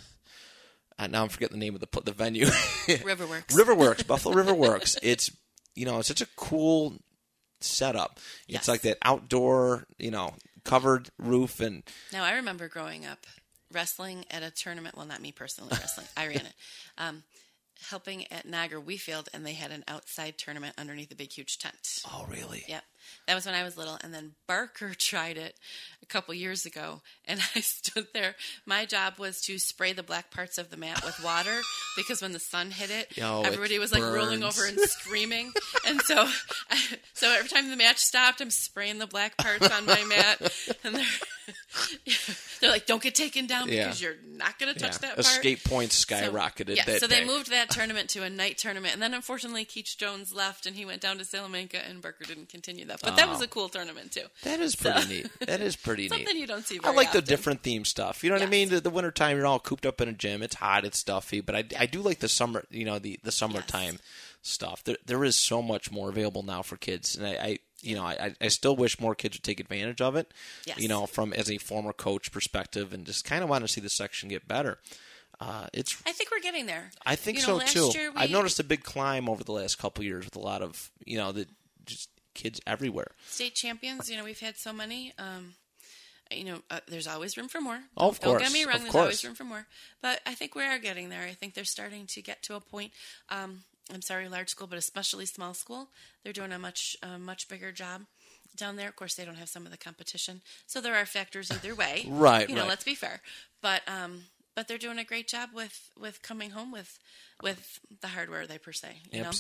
[1.00, 2.46] uh, now I'm forgetting the name of the the venue.
[2.88, 3.48] Riverworks.
[3.48, 4.98] Riverworks, Buffalo Riverworks.
[5.04, 5.32] It's
[5.76, 6.94] you know it's such a cool
[7.66, 8.20] setup.
[8.48, 8.62] Yes.
[8.62, 13.26] It's like that outdoor, you know, covered roof and Now, I remember growing up
[13.72, 14.96] wrestling at a tournament.
[14.98, 16.08] Well, not me personally wrestling.
[16.18, 16.54] I ran it.
[16.98, 17.24] Um,
[17.90, 22.00] helping at Niagara Wheatfield, and they had an outside tournament underneath a big, huge tent.
[22.10, 22.64] oh really?
[22.70, 22.84] Yep.
[23.28, 23.98] That was when I was little.
[24.04, 25.56] And then Barker tried it
[26.02, 27.02] a couple years ago.
[27.28, 28.36] And I stood there.
[28.66, 31.62] My job was to spray the black parts of the mat with water
[31.98, 35.52] because when the sun hit it, it everybody was like rolling over and screaming.
[35.88, 36.28] and so,
[37.14, 40.54] so every time the match stopped, I'm spraying the black parts on my mat.
[40.84, 41.06] And they're,
[42.62, 43.86] they're like, don't get taken down Yeah.
[43.86, 45.10] because you're not going to touch Yeah.
[45.10, 45.20] that part.
[45.20, 47.26] Escape points So- skyrocketed yeah, that so they day.
[47.26, 50.86] moved that tournament to a night tournament, and then unfortunately Keach Jones left, and he
[50.86, 52.95] went down to Salamanca, and Barker didn't continue that.
[53.04, 53.46] But that was Oh.
[53.46, 54.26] a cool tournament too.
[54.44, 55.28] That is pretty neat.
[55.46, 56.10] That is pretty neat.
[56.10, 56.80] Something you don't see.
[56.84, 58.24] I like the different theme stuff.
[58.24, 58.70] You know what I mean?
[58.70, 60.42] The, the wintertime, you're all cooped up in a gym.
[60.44, 62.64] It's hot, it's stuffy, but I, I do like the summer.
[62.70, 64.00] You know, the the summertime
[64.42, 64.84] stuff.
[64.84, 68.04] There there is so much more available now for kids, and I, I you know
[68.04, 70.34] I, I still wish more kids would take advantage of it.
[70.66, 70.80] Yes.
[70.80, 73.82] You know, from as a former coach perspective, and just kind of want to see
[73.82, 74.80] the section get better.
[75.40, 76.92] Uh, it's I think we're getting there.
[77.06, 78.00] I think You know, so last too.
[78.00, 80.40] year we- I've noticed a big climb over the last couple of years with a
[80.40, 81.46] lot of you know the
[81.86, 83.12] just kids everywhere.
[83.28, 84.10] state champions.
[84.10, 85.14] You know, we've had so many.
[85.18, 85.54] Um,
[86.32, 87.80] you know, uh, there's always room for more.
[87.98, 88.80] Oh, of Don't get me wrong.
[88.80, 89.02] there's course.
[89.02, 89.66] always room for more.
[90.02, 91.22] But I think we are getting there.
[91.24, 92.92] I think they're starting to get to a point.
[93.30, 93.62] Um,
[93.94, 95.90] I'm sorry, large school, but especially small school.
[96.24, 98.02] They're doing a much uh, much bigger job
[98.58, 98.88] down there.
[98.90, 102.06] Of course, they don't have some of the competition, so there are factors either way.
[102.10, 102.70] Right, You know, right.
[102.70, 103.22] let's be fair.
[103.62, 104.24] But um,
[104.56, 106.98] but they're doing a great job with with coming home with
[107.44, 108.88] with the hardware they per se.
[109.12, 109.32] You know?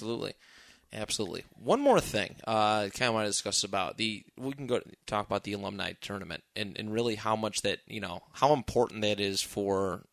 [0.93, 1.43] Absolutely.
[1.61, 4.23] One more thing, uh, kind of want to discuss about the.
[4.37, 7.99] We can go talk about the alumni tournament and, and really how much that you
[7.99, 10.05] know how important that is for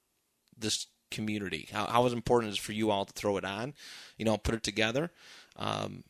[0.59, 1.69] this community.
[1.73, 3.75] How how important it is for you all to throw it on,
[4.17, 5.11] you know, put it together.
[5.57, 6.03] Um,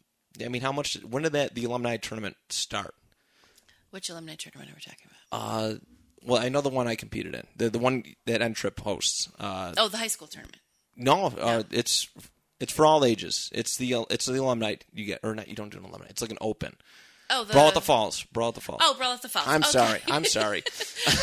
[0.42, 0.94] I mean, how much?
[1.02, 2.94] When did that the alumni tournament start?
[3.90, 5.38] Which alumni tournament are we talking about?
[5.38, 5.74] Uh,
[6.24, 9.28] well, I know the one I competed in, the the one that N-Trip hosts.
[9.38, 10.60] Uh, Oh, the high school tournament.
[10.96, 12.08] no, uh, it's
[12.62, 13.50] it's for all ages.
[13.52, 15.48] It's the it's the alumni you get, or not?
[15.48, 16.06] You don't do an alumni.
[16.08, 16.74] It's like an open.
[17.34, 18.24] Oh, the Brawl at the Falls.
[18.24, 18.80] Brawl at the Falls.
[18.84, 19.46] Oh, Brawl at the Falls.
[19.48, 19.70] I'm Okay.
[19.70, 20.00] sorry.
[20.08, 20.62] I'm sorry.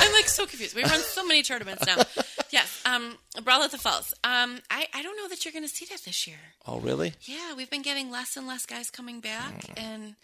[0.01, 0.75] I'm like so confused.
[0.75, 1.97] We run so many tournaments now.
[2.51, 4.11] Yes, um, Brawl at the Falls.
[4.23, 6.39] Um, I, I don't know that you're going to see that this year.
[6.65, 7.13] oh, really?
[7.21, 10.15] Yeah, we've been getting less and less guys coming back, and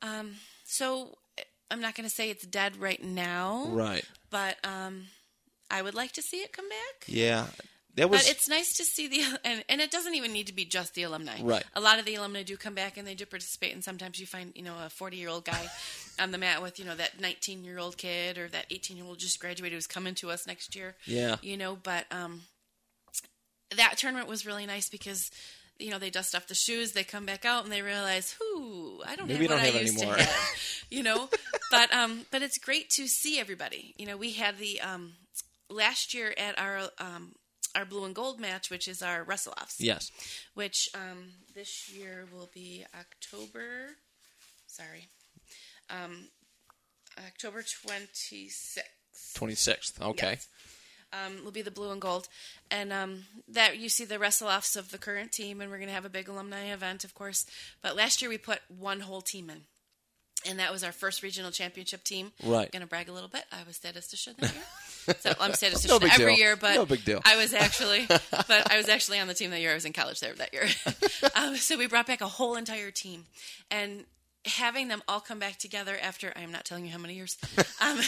[0.00, 1.18] um, so
[1.70, 4.02] I'm not going to say it's dead right now, Right.
[4.30, 5.08] but um,
[5.70, 7.04] I would like to see it come back.
[7.06, 7.48] Yeah.
[7.98, 8.22] That was.
[8.22, 10.94] But it's nice to see the and, and it doesn't even need to be just
[10.94, 11.42] the alumni.
[11.42, 11.64] Right.
[11.74, 14.26] A lot of the alumni do come back and they do participate, and sometimes you
[14.26, 15.68] find you know a forty year old guy
[16.18, 19.06] on the mat with you know that nineteen year old kid or that eighteen year
[19.06, 20.94] old just graduated who's coming to us next year.
[21.04, 21.36] Yeah.
[21.42, 22.42] You know, but um,
[23.76, 25.30] that tournament was really nice because.
[25.80, 29.00] You know, they dust off the shoes, they come back out, and they realize, "Whoo,
[29.06, 30.50] I don't Maybe have what don't I have used anymore." to have."
[30.90, 31.28] You know,
[31.70, 33.94] but um, but it's great to see everybody.
[33.96, 35.12] You know, we had the um,
[35.70, 37.36] last year at our um,
[37.74, 39.80] our blue and gold match, which is our wrestle offs.
[39.80, 40.10] yes.
[40.54, 43.96] Which um, this year will be October.
[44.66, 45.08] Sorry,
[45.90, 46.28] um,
[47.18, 48.92] October twenty sixth.
[49.34, 50.00] 26th.
[50.00, 50.30] Okay.
[50.32, 50.48] Yes.
[51.12, 52.28] Um, will be the blue and gold,
[52.70, 55.88] and um, that you see the wrestle offs of the current team, and we're going
[55.88, 57.46] to have a big alumni event, of course.
[57.82, 59.62] But last year we put one whole team in,
[60.48, 62.32] and that was our first regional championship team.
[62.44, 62.70] Right.
[62.70, 63.44] Going to brag a little bit.
[63.50, 64.62] I was statistician that year,
[65.20, 66.38] so I'm statistician No big every deal.
[66.38, 66.56] year.
[66.56, 67.20] But No big deal.
[67.24, 69.70] I was actually, but I was actually on the team that year.
[69.72, 70.66] I was in college there that year.
[71.34, 73.24] um, so we brought back a whole entire team,
[73.70, 74.04] and
[74.44, 77.36] having them all come back together after I am not telling you how many years,
[77.80, 77.98] um,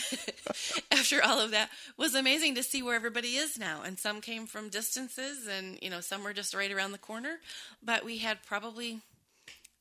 [0.93, 3.83] after all of that was amazing to see where everybody is now.
[3.85, 7.41] And some came from distances, and you know some were just right around the corner.
[7.83, 9.01] But we had probably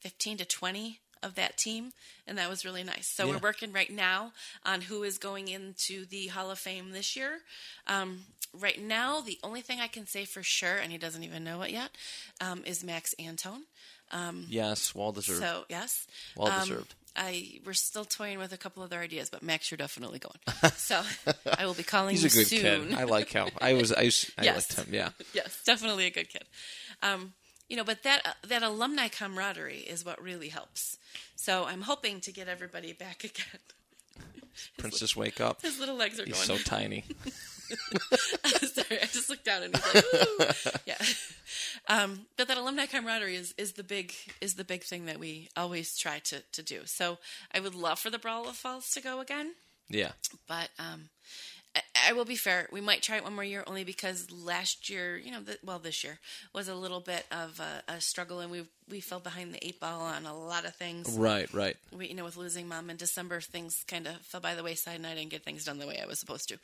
[0.01, 1.91] fifteen to twenty of that team,
[2.27, 3.07] and that was really nice.
[3.07, 3.33] So Yeah.
[3.33, 4.31] we're working right now
[4.65, 7.41] on who is going into the Hall of Fame this year.
[7.87, 11.43] Um, right now, the only thing I can say for sure, and he doesn't even
[11.43, 11.91] know it yet,
[12.41, 13.63] um, is Max Antone.
[14.47, 14.95] Yes.
[14.95, 15.39] Well deserved.
[15.41, 16.95] So yes, Well Um, deserved.
[17.15, 20.39] I we're still toying with a couple other ideas, but Max, you're definitely going.
[20.77, 21.03] So
[21.57, 22.87] I will be calling He's you a good soon.
[22.89, 22.97] kid.
[22.97, 23.49] I like him.
[23.59, 23.91] I was.
[23.91, 24.55] I, I Yes.
[24.55, 24.93] liked him.
[24.93, 25.09] Yeah.
[25.33, 26.43] yes, definitely a good kid.
[27.01, 27.33] Um,
[27.69, 30.97] you know, but that that alumni camaraderie is what really helps.
[31.35, 33.59] So I'm hoping to get everybody back again.
[34.77, 35.61] Princess, wake up.
[35.61, 36.59] His little legs are He's going.
[36.59, 37.05] so tiny.
[38.09, 40.79] Sorry, I just looked down and he's like, Ooh.
[40.87, 40.97] yeah.
[41.87, 44.11] Um, but that alumni camaraderie is, is the big
[44.41, 46.81] is the big thing that we always try to, to do.
[46.85, 47.19] So
[47.53, 49.53] I would love for the Brawl of Falls to go again,
[49.87, 50.11] Yeah.
[50.47, 51.09] but um,
[52.07, 52.67] I, will be fair.
[52.71, 55.79] We might try it one more year, only because last year, you know, the, well,
[55.79, 56.19] this year
[56.53, 59.79] was a little bit of a, a struggle, and we we fell behind the eight
[59.79, 61.09] ball on a lot of things.
[61.11, 61.77] Right, right.
[61.95, 64.95] We, you know, with losing mom in December, things kind of fell by the wayside,
[64.95, 66.57] and I didn't get things done the way I was supposed to.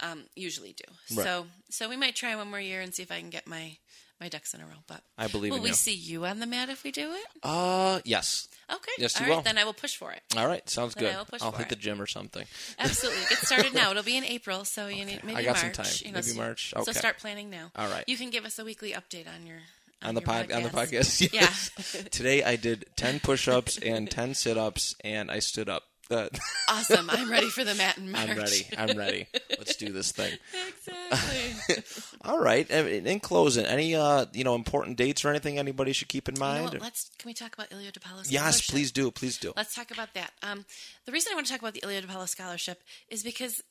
[0.00, 1.16] Um, usually do.
[1.16, 1.24] Right.
[1.24, 3.78] So, so we might try one more year and see if I can get my
[4.20, 4.72] my ducks in a row.
[4.86, 5.74] But I believe will we you.
[5.74, 7.26] see you on the mat if we do it?
[7.42, 8.48] Uh, yes.
[8.72, 8.92] Okay.
[8.98, 9.42] Yes, you All right, will.
[9.42, 10.20] Then I will push for it.
[10.36, 11.14] All right, sounds Then good.
[11.14, 11.70] I will push I'll for hit it.
[11.70, 12.44] the gym or something.
[12.78, 13.22] Absolutely.
[13.28, 13.90] Get started now.
[13.90, 15.60] It'll be in April, so you need maybe I got March.
[15.60, 15.92] some time.
[16.04, 16.70] You know, Maybe so- March.
[16.70, 16.92] So Okay.
[16.92, 17.72] start planning now.
[17.74, 18.04] All right.
[18.06, 19.58] You can give us a weekly update on your
[20.02, 21.30] on the your pod on the podcast.
[21.32, 21.70] Yes.
[22.10, 25.82] Today I did ten push-ups and ten sit-ups, and I stood up.
[26.10, 26.28] Uh,
[26.68, 27.08] Awesome.
[27.10, 28.28] I'm ready for the mat in March.
[28.28, 28.66] I'm ready.
[28.76, 29.26] I'm ready.
[29.58, 30.32] Let's do this thing.
[30.68, 31.82] exactly.
[32.24, 32.68] All right.
[32.70, 36.40] In closing, any uh you know important dates or anything anybody should keep in You
[36.40, 36.78] know mind?
[36.80, 38.18] Let's can we talk about Ilio DiPaolo?
[38.24, 39.10] yes, Yes, please do.
[39.10, 39.52] Please do.
[39.56, 40.32] Let's talk about that.
[40.42, 40.64] Um,
[41.06, 43.62] the reason I want to talk about the Ilio DiPaolo Scholarship is because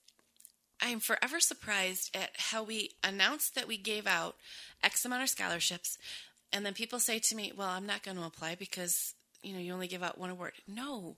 [0.81, 4.35] I am forever surprised at how we announced that we gave out
[4.83, 5.97] X amount of scholarships,
[6.53, 9.13] and then people say to me, "Well, I'm not going to apply because
[9.43, 11.15] you know you only give out one award." No,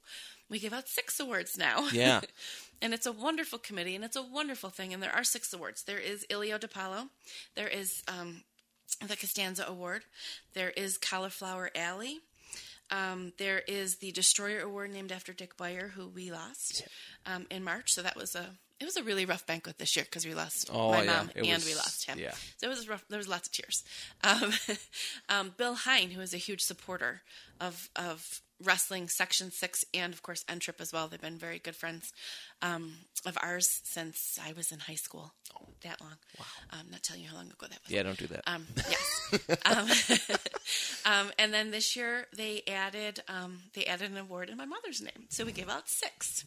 [0.52, 1.88] we give out six awards now.
[1.92, 2.22] Yeah.
[2.82, 4.94] and it's a wonderful committee, and it's a wonderful thing.
[4.94, 5.84] And there are six awards.
[5.84, 7.10] There is Ilio DiPaolo.
[7.56, 8.44] There is um,
[9.00, 10.04] the Costanza Award.
[10.54, 12.20] There is Cauliflower Alley.
[12.92, 16.84] Um, there is the Destroyer Award named after Dick Beyer, who we lost
[17.26, 17.94] um, in March.
[17.94, 18.46] So that was a
[18.82, 21.14] it was a really rough banquet this year because we lost Oh, my yeah.
[21.18, 22.18] mom It and was- we lost him.
[22.20, 22.34] yeah.
[22.58, 23.06] So it was rough.
[23.10, 23.84] There was lots of tears.
[24.24, 24.52] Um,
[25.30, 27.22] um, Bill Hine, who is a huge supporter
[27.62, 31.08] of of wrestling Section Six and of course N-Trip as well.
[31.08, 32.12] They've been very good friends
[32.62, 32.94] um,
[33.26, 35.34] of ours since I was in high school.
[35.84, 36.18] That long.
[36.38, 36.46] Wow.
[36.72, 37.92] I'm not telling you how long ago that was.
[37.92, 38.44] Yeah, don't do that.
[38.46, 40.38] Um, yes.
[41.06, 44.66] um, um, and then this year they added um, they added an award in my
[44.66, 46.46] mother's name, so we gave out six.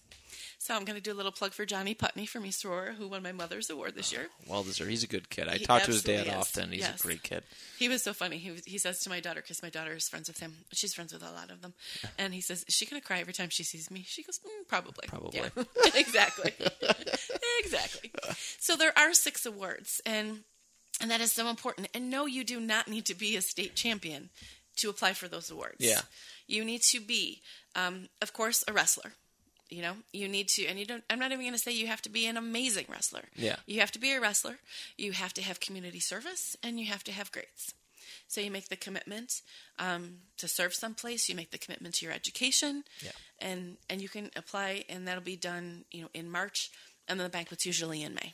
[0.65, 3.07] So I'm going to do a little plug for Johnny Putney from East Aurora, who
[3.07, 4.29] won my mother's award this year.
[4.49, 4.89] well deserved.
[4.89, 5.47] He's a good kid.
[5.47, 6.39] I He talk to his dad absolutely is.
[6.41, 6.71] often.
[6.73, 7.01] He's Yes.
[7.01, 7.45] a great kid.
[7.79, 8.39] He was so funny.
[8.39, 10.55] He was, he says to my daughter, because my daughter is friends with him.
[10.73, 11.75] She's friends with a lot of them,
[12.19, 14.39] and he says, "Is she going to cry every time she sees me?" She goes,
[14.39, 15.39] mm, "Probably, Probably.
[15.39, 15.65] Yeah.
[15.95, 16.55] exactly,
[17.61, 18.11] exactly."
[18.59, 20.45] So there are six awards, and
[20.99, 21.89] and that is so important.
[21.93, 24.31] And no, you do not need to be a state champion
[24.77, 25.77] to apply for those awards.
[25.81, 26.01] Yeah.
[26.47, 27.43] you need to be,
[27.77, 29.13] um, of course, a wrestler.
[29.75, 31.03] You know, you need to, and you don't.
[31.11, 33.25] I'm not even going to say you have to be an amazing wrestler.
[33.35, 33.57] Yeah.
[33.67, 34.57] You have to be a wrestler.
[34.97, 37.75] You have to have community service, and you have to have grades.
[38.29, 39.43] So you make the commitment
[39.79, 41.29] um, to serve someplace.
[41.29, 43.11] You make the commitment to your education, Yeah.
[43.41, 46.71] and and you can apply, and that'll be done, you know, in March,
[47.09, 48.33] and then the banquet's usually in May.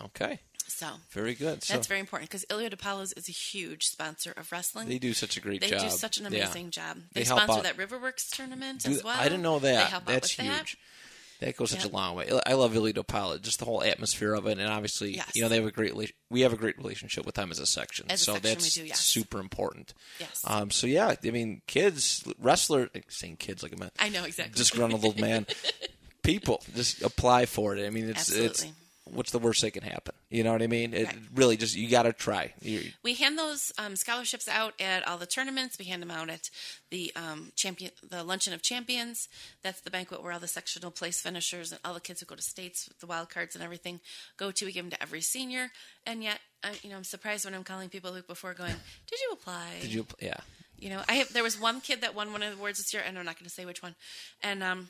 [0.00, 0.40] Okay.
[0.68, 1.62] So Very good.
[1.62, 4.88] So that's very important because Ilio DiPaolo's is a huge sponsor of wrestling.
[4.88, 5.82] they do such a great They job.
[5.82, 6.40] do such an Yeah.
[6.44, 6.98] amazing job.
[7.12, 9.18] They They, sponsor that Riverworks tournament Do- as well.
[9.18, 10.04] I didn't know They that.
[10.06, 10.72] That's with huge.
[10.72, 11.46] That.
[11.46, 11.92] That goes such Yep.
[11.92, 12.30] a long way.
[12.46, 15.32] I love Ilio DiPaolo, just the whole atmosphere of it, and obviously, Yes.
[15.34, 15.92] you know, they have a great.
[16.30, 18.54] We have a great relationship with them as a section, As a so section, we
[18.54, 19.00] that's do, yes.
[19.00, 19.92] super important.
[20.20, 20.40] Yes.
[20.44, 20.70] Um.
[20.70, 24.56] So yeah, I mean, kids, wrestler, saying kids like a I know exactly.
[24.56, 25.46] disgruntled old man.
[26.22, 27.84] People just apply for it.
[27.84, 28.72] I mean, it's it's Absolutely.
[29.04, 30.14] What's the worst that can happen?
[30.30, 30.94] You know what I mean?
[30.94, 31.18] It Right.
[31.34, 32.54] really just you got to try.
[32.62, 35.78] You, We hand those um, scholarships out at all the tournaments.
[35.78, 36.50] We hand them out at
[36.90, 39.28] the um, champion, the luncheon of champions.
[39.62, 42.34] That's the banquet where all the sectional place finishers and all the kids who go
[42.36, 44.00] to states, with the wild cards and everything,
[44.36, 44.64] go to.
[44.64, 45.70] We give them to every senior.
[46.06, 48.74] And yet, I, you know, I'm surprised when I'm calling people week before, going,
[49.08, 50.06] "Did you apply?" did you?
[50.20, 50.38] Yeah.
[50.78, 51.32] You know, I have.
[51.32, 53.36] There was one kid that won one of the awards this year, and I'm not
[53.36, 53.94] going to say which one.
[54.42, 54.88] And um,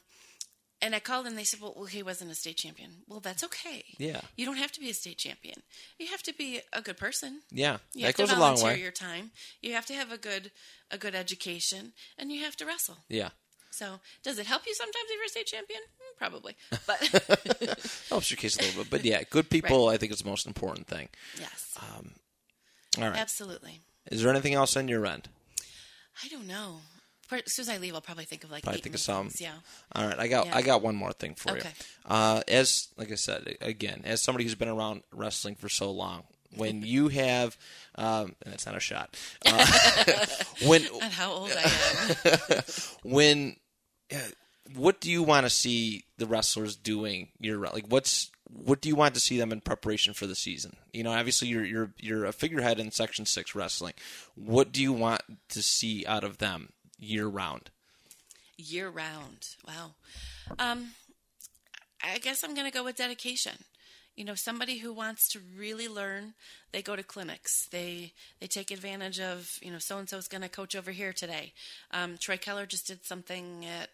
[0.83, 3.43] and I called and they said, "Well, well, he wasn't a state champion." Well, that's
[3.45, 3.85] okay.
[3.99, 4.21] Yeah.
[4.37, 5.63] You don't have to be a state champion.
[5.99, 7.41] You have to be a good person.
[7.51, 7.79] Yeah.
[7.95, 8.81] You that have goes to a long way.
[8.81, 9.31] your time.
[9.63, 10.51] You have to have a good
[10.91, 12.99] a good education, and you have to wrestle.
[13.09, 13.31] Yeah.
[13.71, 15.81] So, does it help you sometimes if you're a state champion?
[15.81, 16.57] Mm, Probably,
[16.87, 16.99] but
[18.11, 19.89] Helps your case a little bit, but yeah, good people.
[19.89, 21.09] I think is the most important thing.
[21.41, 21.79] yes,
[22.99, 23.17] All right.
[23.19, 23.81] absolutely.
[24.11, 25.29] Is there anything else on your end?
[26.23, 26.81] I don't know.
[27.33, 29.31] As soon as I leave, I'll probably think of like eight think of some.
[29.39, 29.53] Yeah.
[29.95, 30.57] All right, I got Yeah.
[30.57, 31.69] I got one more thing for Okay.
[31.69, 32.11] you.
[32.11, 36.25] Uh, as like I said again, as somebody who's been around wrestling for so long,
[36.57, 37.57] when you have,
[37.97, 39.17] um, and that's not a shot.
[39.47, 39.67] Uh,
[40.67, 42.23] when And how old I
[42.55, 42.63] am.
[43.03, 43.57] when
[44.15, 44.19] uh,
[44.75, 47.75] what do you want to see the wrestlers doing year round?
[47.75, 50.77] Like what's what do you want to see them in preparation for the season?
[50.93, 53.95] You know, obviously you're you're you're a figurehead in Section Six wrestling.
[54.35, 56.71] What do you want to see out of them
[57.03, 57.71] year round?
[58.63, 59.49] year round.
[59.67, 59.93] Wow.
[60.59, 60.93] Um,
[62.03, 63.53] I guess I'm going to go with dedication.
[64.17, 66.35] You know, somebody who wants to really learn,
[66.73, 67.67] they go to clinics.
[67.71, 70.91] They they take advantage of you know so and so is going to coach over
[70.91, 71.53] here today.
[71.93, 73.89] Um, Troy Keller just did something at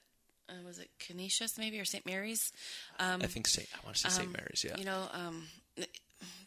[0.48, 2.04] uh, was it Canisius maybe or St.
[2.04, 2.52] Mary's?
[2.98, 3.68] Um, I think St.
[3.72, 4.32] I want to say St.
[4.32, 4.64] Mary's.
[4.64, 4.76] Yeah.
[4.76, 5.46] You know, um,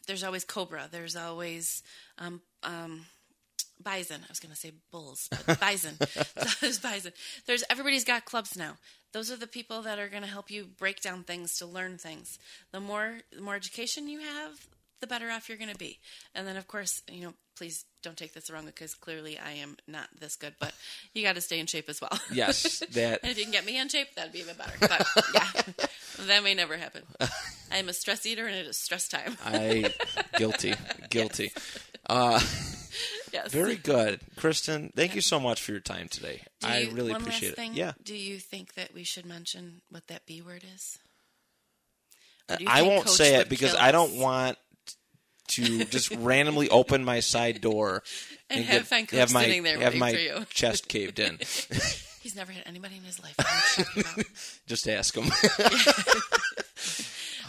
[0.06, 0.88] there's always Cobra.
[0.90, 1.82] There's always
[2.18, 3.06] um, um,
[3.82, 4.20] Bison.
[4.22, 5.96] I was going to say Bulls, but Bison.
[6.60, 7.12] there's Bison.
[7.46, 8.76] There's everybody's got clubs now.
[9.12, 11.98] Those are the people that are going to help you break down things to learn
[11.98, 12.38] things.
[12.72, 14.66] The more the more education you have,
[15.02, 15.98] the better off you're going to be.
[16.34, 19.76] And then, of course, you know, please don't take this wrong because clearly I am
[19.86, 20.72] not this good, but
[21.12, 22.18] you got to stay in shape as well.
[22.32, 23.20] yes, that.
[23.22, 24.72] and if you can get me in shape, that'd be even better.
[24.80, 25.86] But yeah,
[26.26, 27.02] that may never happen.
[27.70, 29.36] I am a stress eater, and it is stress time.
[29.44, 29.92] I
[30.36, 30.74] guilty,
[31.10, 31.52] guilty.
[32.08, 32.40] Uh,
[33.32, 33.50] yes.
[33.52, 34.92] very good, Kristen.
[34.94, 36.42] Thank you so much for your time today.
[36.62, 37.72] I really appreciate it.
[37.72, 40.98] Yeah, Do you think that we should mention what that B word is?
[42.58, 44.58] You I won't Coach say it because I don't want
[45.48, 48.02] to just randomly open my side door
[48.50, 51.38] And have find Coach have my sitting there have my chest caved in.
[52.20, 53.34] He's never had anybody in his life.
[53.38, 54.24] I'm sure about.
[54.66, 55.30] just ask him.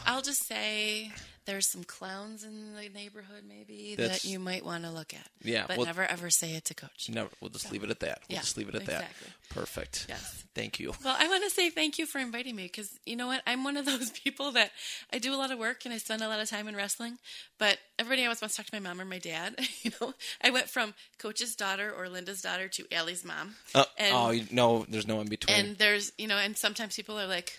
[0.05, 1.11] I'll just say
[1.45, 5.27] there's some clowns in the neighborhood, maybe That's- that you might want to look at.
[5.41, 7.09] Yeah, but well- never ever say it to Coach.
[7.09, 8.21] no, we'll just leave it at that.
[8.29, 9.27] We'll Yeah, just leave it at exactly.
[9.27, 9.53] that.
[9.55, 10.05] Perfect.
[10.09, 10.43] Yes.
[10.55, 10.93] Thank you.
[11.03, 13.41] Well, I want to say thank you for inviting me because you know what?
[13.45, 14.71] I'm one of those people that
[15.11, 17.17] I do a lot of work and I spend a lot of time in wrestling,
[17.59, 19.55] but everybody always wants to talk to my mom or my dad.
[19.83, 23.55] you know, I went from Coach's daughter or Linda's daughter to Allie's mom.
[23.75, 25.57] Uh, and, oh, you- no, there's no in between.
[25.57, 27.57] and there's, you know, and sometimes people are like,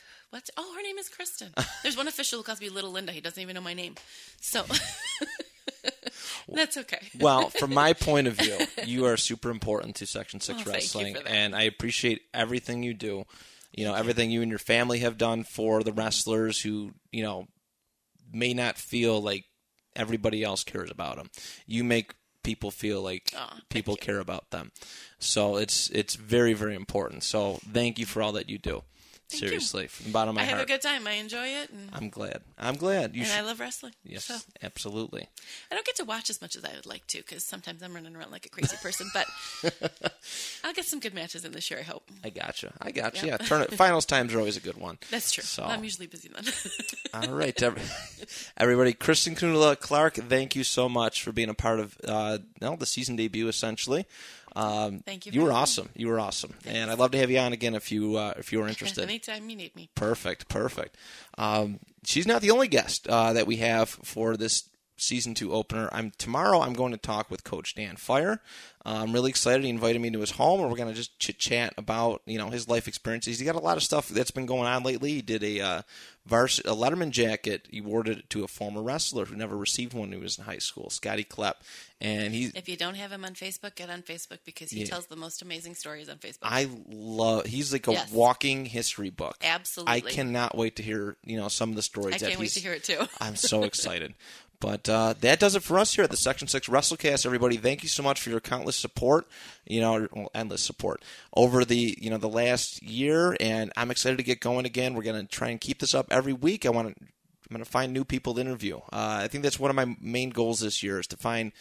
[0.56, 1.48] Oh, her name is Kristen.
[1.82, 3.12] There's one official who calls me Little Linda.
[3.12, 3.94] He doesn't even know my name.
[4.40, 4.64] So
[6.48, 7.00] that's okay.
[7.18, 11.16] well, from my point of view, you are super important to Section Six Oh, Wrestling,
[11.26, 13.24] and I appreciate everything you do.
[13.72, 17.46] You know, everything you and your family have done for the wrestlers who you know
[18.32, 19.44] may not feel like
[19.96, 21.30] everybody else cares about them.
[21.66, 24.04] You make people feel like thank people you.
[24.04, 24.70] care about them.
[25.18, 27.22] So it's it's very very important.
[27.22, 28.82] So thank you for all that you do.
[29.30, 29.48] Thank you.
[29.48, 31.06] Seriously, from the bottom of my heart, I have a good time.
[31.06, 32.42] I enjoy it, and, I'm glad.
[32.58, 33.14] I'm glad.
[33.16, 33.38] You and should.
[33.38, 33.92] I love wrestling.
[34.04, 35.28] yes, So absolutely.
[35.70, 37.94] I don't get to watch as much as I would like to because sometimes I'm
[37.94, 39.08] running around like a crazy person.
[39.14, 39.26] But
[40.64, 41.80] I'll get some good matches in this year.
[41.80, 42.04] I hope.
[42.22, 42.72] I gotcha.
[42.80, 43.26] I gotcha.
[43.26, 43.40] Yep.
[43.40, 43.72] Yeah, turn it.
[43.74, 44.98] Finals times are always a good one.
[45.10, 45.42] That's true.
[45.44, 46.44] So- I'm usually busy then.
[47.30, 47.82] All right, every-
[48.56, 48.92] everybody.
[48.92, 52.86] Kristen Kunula Clark, thank you so much for being a part of uh, no, the
[52.86, 53.48] season debut.
[53.48, 54.06] Essentially,
[54.56, 55.54] um, Thank you You were me.
[55.54, 55.88] awesome.
[55.94, 58.52] You were awesome, and I'd love to have you on again if you uh, if
[58.52, 59.02] you were interested.
[59.10, 59.90] Anytime you need me.
[59.94, 60.96] Perfect, perfect.
[61.38, 64.64] Um, she's not the only guest uh, that we have for this
[64.96, 65.88] season two opener.
[65.92, 66.60] I'm tomorrow.
[66.60, 68.40] I'm going to talk with Coach Dan Fire.
[68.86, 69.64] Uh, I'm really excited.
[69.64, 72.38] He invited me to his home, and we're going to just chit chat about you
[72.38, 73.38] know his life experiences.
[73.38, 75.12] He got a lot of stuff that's been going on lately.
[75.14, 75.82] He did a uh,
[76.26, 77.66] vars- a Letterman jacket.
[77.70, 80.44] He awarded it to a former wrestler who never received one when he was in
[80.44, 81.54] high school, Scotty Klepp,
[81.98, 84.86] and he If you don't have him on Facebook, get on Facebook because he Yeah.
[84.86, 86.40] tells the most amazing stories on Facebook.
[86.42, 87.46] I love.
[87.46, 88.12] He's like a Yes.
[88.12, 89.38] walking history book.
[89.42, 89.94] Absolutely.
[89.94, 92.60] I cannot wait to hear you know some of the stories I can't wait to
[92.60, 93.08] hear it too.
[93.18, 94.12] I'm so excited.
[94.64, 97.58] But uh, that does it for us here at the Section 6 WrestleCast, everybody.
[97.58, 99.26] Thank you so much for your countless support,
[99.66, 101.04] you know, well, endless support
[101.36, 103.36] over the, you know, the last year.
[103.40, 104.94] And I'm excited to get going again.
[104.94, 106.64] We're going to try and keep this up every week.
[106.64, 108.78] I want to, I'm going to find new people to interview.
[108.90, 111.52] Uh, I think that's one of my main goals this year is to find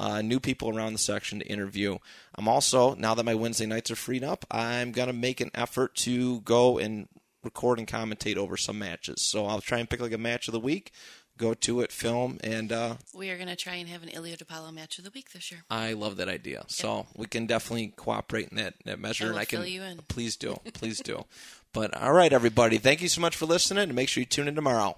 [0.00, 1.98] uh, new people around the section to interview.
[2.34, 5.52] I'm also, now that my Wednesday nights are freed up, I'm going to make an
[5.54, 7.06] effort to go and
[7.44, 9.22] record and commentate over some matches.
[9.22, 10.92] So I'll try and pick like a match of the week,
[11.38, 14.36] go to it, film, and uh, we are going to try and have an Ilio
[14.36, 15.62] DiPaolo match of the week this year.
[15.70, 16.58] I love that idea.
[16.58, 16.70] Yep.
[16.70, 19.98] So we can definitely cooperate in that, that measure, I and I can you in.
[20.08, 21.24] please do, please do.
[21.72, 24.48] But all right, everybody, thank you so much for listening, and make sure you tune
[24.48, 24.96] in tomorrow.